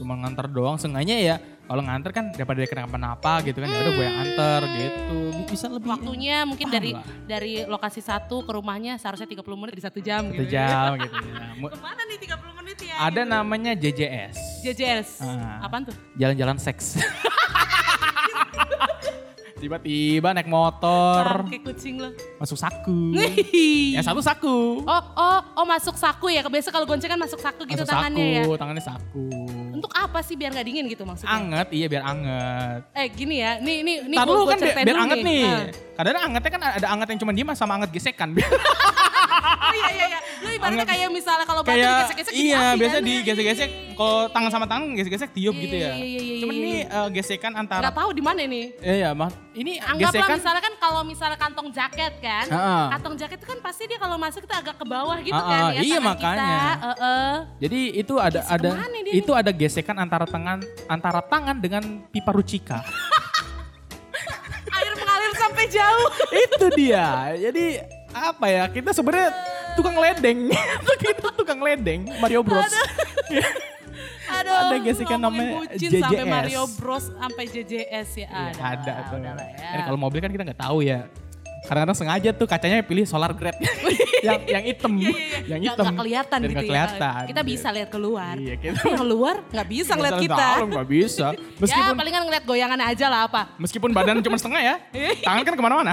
Cuma 0.00 0.16
nganter 0.18 0.48
doang, 0.48 0.80
sengaja 0.80 1.14
ya. 1.14 1.36
Kalau 1.62 1.82
nganter 1.82 2.10
kan 2.12 2.24
daripada 2.30 2.58
dia 2.60 2.68
kenapa-napa 2.68 3.32
gitu 3.42 3.58
kan, 3.58 3.68
ya 3.68 3.78
udah 3.80 3.92
gue 3.94 4.04
yang 4.04 4.18
anter 4.18 4.60
gitu. 4.76 5.18
Bisa 5.48 5.66
lebih 5.72 5.88
Waktunya 5.88 6.36
mungkin 6.44 6.66
Paham 6.68 6.76
dari 6.76 6.90
lah. 6.92 7.04
dari 7.24 7.54
lokasi 7.64 8.00
satu 8.00 8.44
ke 8.44 8.50
rumahnya 8.52 8.96
seharusnya 8.96 9.24
30 9.24 9.40
menit 9.56 9.74
di 9.76 9.84
satu 9.84 9.98
jam 9.98 10.22
satu 10.28 10.36
gitu. 10.36 10.52
jam 10.52 10.90
gitu 11.04 11.16
ya. 11.16 11.48
Ke 11.56 11.78
mana 11.80 12.00
nih 12.04 12.18
30 12.28 12.58
menit 12.60 12.76
ya? 12.82 12.94
Ada 13.00 13.22
namanya 13.24 13.72
JJS. 13.72 14.36
JJS. 14.62 15.08
Ah. 15.24 15.64
Apaan 15.64 15.88
tuh? 15.88 15.96
Jalan-jalan 16.14 16.60
seks. 16.60 17.00
Tiba-tiba 19.62 20.34
naik 20.34 20.50
motor, 20.50 21.46
Kayak 21.46 21.62
kucing 21.70 21.94
lo. 22.02 22.10
masuk 22.42 22.58
saku. 22.58 23.14
Nih. 23.14 23.94
Yang 23.94 24.10
satu 24.10 24.18
saku. 24.18 24.82
Oh, 24.82 25.02
oh, 25.14 25.38
oh 25.54 25.62
masuk 25.62 25.94
saku 25.94 26.34
ya. 26.34 26.42
Biasa 26.42 26.74
kalau 26.74 26.82
gonceng 26.82 27.06
kan 27.06 27.20
masuk 27.22 27.38
saku 27.38 27.62
gitu 27.70 27.86
masuk 27.86 27.94
tangannya 27.94 28.42
saku, 28.42 28.50
ya. 28.50 28.58
tangannya 28.58 28.82
saku. 28.82 29.26
Untuk 29.78 29.94
apa 29.94 30.18
sih 30.26 30.34
biar 30.34 30.50
nggak 30.50 30.66
dingin 30.66 30.84
gitu 30.90 31.06
maksudnya? 31.06 31.30
Anget, 31.30 31.68
iya 31.78 31.86
biar 31.86 32.02
anget. 32.02 32.80
Eh 32.90 33.06
gini 33.14 33.38
ya, 33.38 33.62
nih 33.62 33.86
nih 33.86 33.96
nih 34.10 34.16
gua- 34.18 34.34
gua 34.34 34.50
kan 34.50 34.58
biar, 34.58 34.82
biar 34.82 34.98
anget 34.98 35.18
nih. 35.22 35.42
Ah. 35.46 35.62
Kadang-kadang 35.94 36.24
angetnya 36.26 36.50
kan 36.50 36.62
ada 36.82 36.86
anget 36.90 37.06
yang 37.14 37.20
cuma 37.22 37.30
diem 37.30 37.48
sama 37.54 37.72
anget 37.78 37.90
gesekan. 37.94 38.34
Oh 39.42 39.74
iya 39.74 39.90
iya 39.90 40.06
iya. 40.08 40.20
Lu 40.38 40.48
ibaratnya 40.50 40.84
kayak 40.84 41.08
misalnya 41.08 41.44
kalau 41.44 41.62
batu 41.62 41.78
digesek-gesek 41.78 42.32
iya 42.32 42.58
api 42.72 42.78
biasa 42.78 42.94
kan? 42.94 43.02
digesek-gesek 43.02 43.70
kalau 43.92 44.18
tangan 44.28 44.50
sama 44.50 44.66
tangan 44.66 44.86
gesek-gesek 44.92 45.30
tiup 45.30 45.52
Iya, 45.52 45.62
gitu 45.62 45.76
ya. 45.76 45.90
iya, 45.92 46.02
iya, 46.02 46.20
iya, 46.20 46.34
Cuman 46.40 46.54
iya, 46.54 46.62
ini 46.62 46.72
eh, 46.82 47.08
gesekan 47.12 47.52
antara 47.54 47.82
Nggak 47.82 47.96
tahu 47.96 48.10
di 48.10 48.22
mana 48.22 48.40
nih. 48.40 48.66
Iya, 48.78 48.94
iya, 48.96 49.10
mah 49.12 49.30
ini 49.52 49.72
Anggaplah 49.76 50.10
gesekan 50.16 50.36
misalnya 50.38 50.62
kan 50.62 50.74
kalau 50.78 51.00
misalnya 51.02 51.36
kantong 51.36 51.68
jaket 51.70 52.12
kan, 52.18 52.46
Heeh. 52.48 52.84
kantong 52.90 53.14
jaket 53.16 53.36
itu 53.36 53.46
kan 53.46 53.58
pasti 53.60 53.82
dia 53.84 53.98
kalau 53.98 54.16
masuk 54.16 54.42
itu 54.42 54.54
agak 54.54 54.74
ke 54.74 54.84
bawah 54.84 55.18
gitu 55.18 55.34
Heeh, 55.34 55.50
kan 55.50 55.62
ya 55.70 55.82
iya, 55.82 55.98
makanya. 56.00 56.40
kita. 56.40 56.76
Heeh. 56.82 57.32
Jadi 57.60 57.80
itu 57.94 58.14
ada 58.16 58.40
Gesek 58.40 58.54
ada 58.54 58.70
itu 59.12 59.32
ada 59.32 59.50
gesekan 59.52 59.96
antara 59.96 60.24
tangan 60.24 60.58
antara 60.86 61.20
tangan 61.20 61.56
dengan 61.56 61.82
pipa 62.08 62.30
rucika. 62.30 62.80
Air 64.72 64.92
mengalir 64.96 65.32
sampai 65.36 65.64
jauh. 65.68 66.08
itu 66.32 66.66
dia. 66.74 67.06
Jadi 67.36 67.64
apa 68.12 68.46
ya? 68.46 68.64
Kita 68.66 68.90
sebenarnya 68.90 69.30
tukang 69.72 69.96
ledeng. 69.96 70.52
kita 71.02 71.28
tukang 71.32 71.58
ledeng 71.58 72.00
Mario 72.18 72.40
Bros. 72.40 72.68
Aduh, 74.30 74.52
Ada 74.62 74.76
gesekan 74.80 75.18
ngomongin 75.18 75.48
namanya 75.50 75.68
bucin 75.68 75.90
sampai 75.92 76.16
JJS. 76.18 76.30
Mario 76.30 76.62
Bros 76.74 77.04
sampai 77.10 77.44
JJS 77.46 78.08
ya 78.14 78.28
Iya, 78.28 78.52
ada. 78.52 78.62
ada 78.74 78.92
tuh. 79.08 79.16
udahlah 79.18 79.46
ya. 79.48 79.82
Kalau 79.84 79.98
mobil 79.98 80.18
kan 80.18 80.30
kita 80.30 80.42
nggak 80.44 80.60
tahu 80.60 80.80
ya. 80.80 81.04
Kadang-kadang 81.62 81.94
sengaja 81.94 82.30
tuh 82.34 82.42
kacanya 82.44 82.82
pilih 82.82 83.06
solar 83.06 83.30
grade. 83.30 83.54
yang 84.26 84.42
yang 84.42 84.64
hitam, 84.64 84.98
Iya, 84.98 85.06
iya, 85.06 85.14
iya. 85.14 85.38
yang 85.46 85.60
hitam. 85.62 85.84
nggak 85.84 85.94
kelihatan 85.96 86.38
Dan 86.38 86.42
gitu 86.42 86.52
nggak 86.52 86.64
ya. 86.64 86.70
kelihatan. 86.74 87.20
Kita 87.30 87.42
bisa 87.46 87.68
lihat 87.70 87.88
keluar. 87.88 88.34
Iya, 88.34 88.54
kita- 88.56 88.74
Tapi 88.74 88.88
yang 88.90 89.06
luar 89.06 89.36
nggak 89.46 89.68
bisa 89.70 89.92
ngeliat 89.94 90.18
kita. 90.18 90.46
dalam 90.58 90.70
bisa. 90.84 91.26
Ya 91.30 91.38
Meskipun 91.62 91.94
palingan 91.94 92.22
ngeliat 92.26 92.44
goyangan 92.44 92.80
aja 92.82 93.06
lah 93.06 93.20
apa. 93.30 93.42
meskipun 93.56 93.90
badan 93.92 94.18
cuma 94.18 94.34
setengah 94.34 94.58
ya, 94.60 94.74
tangan 95.22 95.42
kan 95.44 95.54
ke 95.54 95.62
mana-mana. 95.62 95.92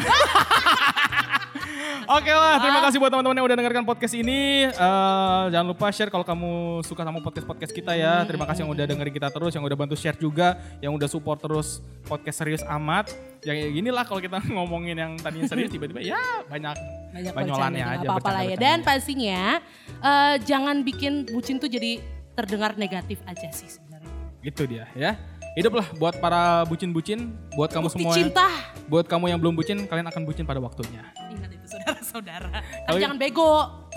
Oke 2.10 2.34
lah, 2.34 2.58
terima 2.58 2.82
kasih 2.82 2.98
buat 2.98 3.13
teman-teman 3.13 3.38
yang 3.38 3.45
udah 3.45 3.58
dengarkan 3.62 3.86
podcast 3.86 4.17
ini. 4.17 4.65
Eh, 4.65 5.43
jangan 5.54 5.67
lupa 5.69 5.93
share 5.93 6.10
kalau 6.10 6.26
kamu 6.26 6.82
suka 6.82 7.06
sama 7.06 7.22
podcast-podcast 7.22 7.69
kita 7.69 7.93
ya. 7.93 8.26
Terima 8.26 8.50
kasih 8.50 8.65
yang 8.65 8.74
udah 8.74 8.86
dengerin 8.89 9.13
kita 9.13 9.30
terus, 9.30 9.54
yang 9.54 9.62
udah 9.62 9.78
bantu 9.78 9.93
share 9.93 10.17
juga, 10.17 10.58
yang 10.82 10.89
udah 10.98 11.06
support 11.06 11.38
terus 11.38 11.86
podcast 12.10 12.41
serius 12.41 12.65
amat. 12.65 13.13
Ya 13.45 13.54
kayak 13.54 13.78
gini 13.78 13.93
lah 13.93 14.10
kalau 14.10 14.26
kita 14.26 14.41
ngomongin 14.58 14.98
yang 14.98 15.12
tadinya 15.22 15.45
serius 15.45 15.69
tiba-tiba 15.78 16.02
ya 16.02 16.17
banyak 16.50 16.74
Banyak 17.13 17.34
banyolannya 17.38 17.86
aja. 17.86 18.08
apa-apa 18.10 18.30
lah 18.34 18.43
ya. 18.43 18.58
Dan 18.58 18.82
pastinya 18.82 19.62
eh, 20.02 20.36
jangan 20.50 20.82
bikin 20.82 21.30
bucin 21.30 21.62
tuh 21.62 21.69
jadi 21.69 22.02
terdengar 22.34 22.74
negatif 22.74 23.22
aja 23.30 23.54
sih 23.54 23.69
sebenarnya. 23.69 24.10
Itu 24.41 24.65
dia 24.65 24.89
ya. 24.98 25.13
Hiduplah 25.54 25.86
buat 25.93 26.17
para 26.17 26.65
bucin-bucin, 26.65 27.38
buat 27.54 27.69
kamu 27.69 27.86
Bukti 27.86 28.02
semua. 28.02 28.13
cinta. 28.17 28.50
Buat 28.89 29.06
kamu 29.06 29.30
yang 29.30 29.38
belum 29.38 29.54
bucin, 29.54 29.86
kalian 29.86 30.10
akan 30.10 30.26
bucin 30.26 30.45
pada 30.50 30.58
waktunya. 30.58 31.06
Ingat 31.30 31.59
saudara-saudara. 31.80 32.50
Tapi 32.60 32.86
Kalau- 32.88 33.02
jangan 33.02 33.18
bego. 33.20 33.52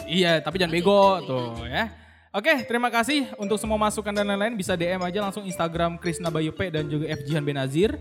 Iya, 0.07 0.33
tapi 0.41 0.57
jangan 0.59 0.73
bego 0.73 1.03
tuh 1.27 1.67
ya. 1.67 1.93
Oke, 2.33 2.65
terima 2.65 2.89
kasih 2.89 3.29
untuk 3.37 3.61
semua 3.61 3.77
masukan 3.77 4.09
dan 4.09 4.25
lain-lain 4.25 4.57
bisa 4.57 4.73
DM 4.73 5.05
aja 5.05 5.21
langsung 5.21 5.45
Instagram 5.45 6.01
Krisna 6.01 6.33
Bayu 6.33 6.49
P 6.57 6.73
dan 6.73 6.89
juga 6.89 7.05
FJ 7.13 7.37
Han 7.37 7.45
Benazir. 7.45 7.93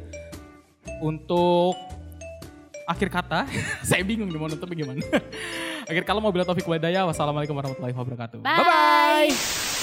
Untuk 1.03 1.75
akhir 2.87 3.11
kata, 3.11 3.43
saya 3.89 4.07
bingung 4.07 4.31
mau 4.31 4.47
nutupnya 4.47 4.87
gimana. 4.87 5.03
akhir 5.91 6.07
kalau 6.07 6.23
mau 6.23 6.31
bilang 6.31 6.47
Taufik 6.47 6.63
Wadaya, 6.63 7.03
wassalamualaikum 7.03 7.51
warahmatullahi 7.59 7.91
wabarakatuh. 7.91 8.39
Bye. 8.39 9.80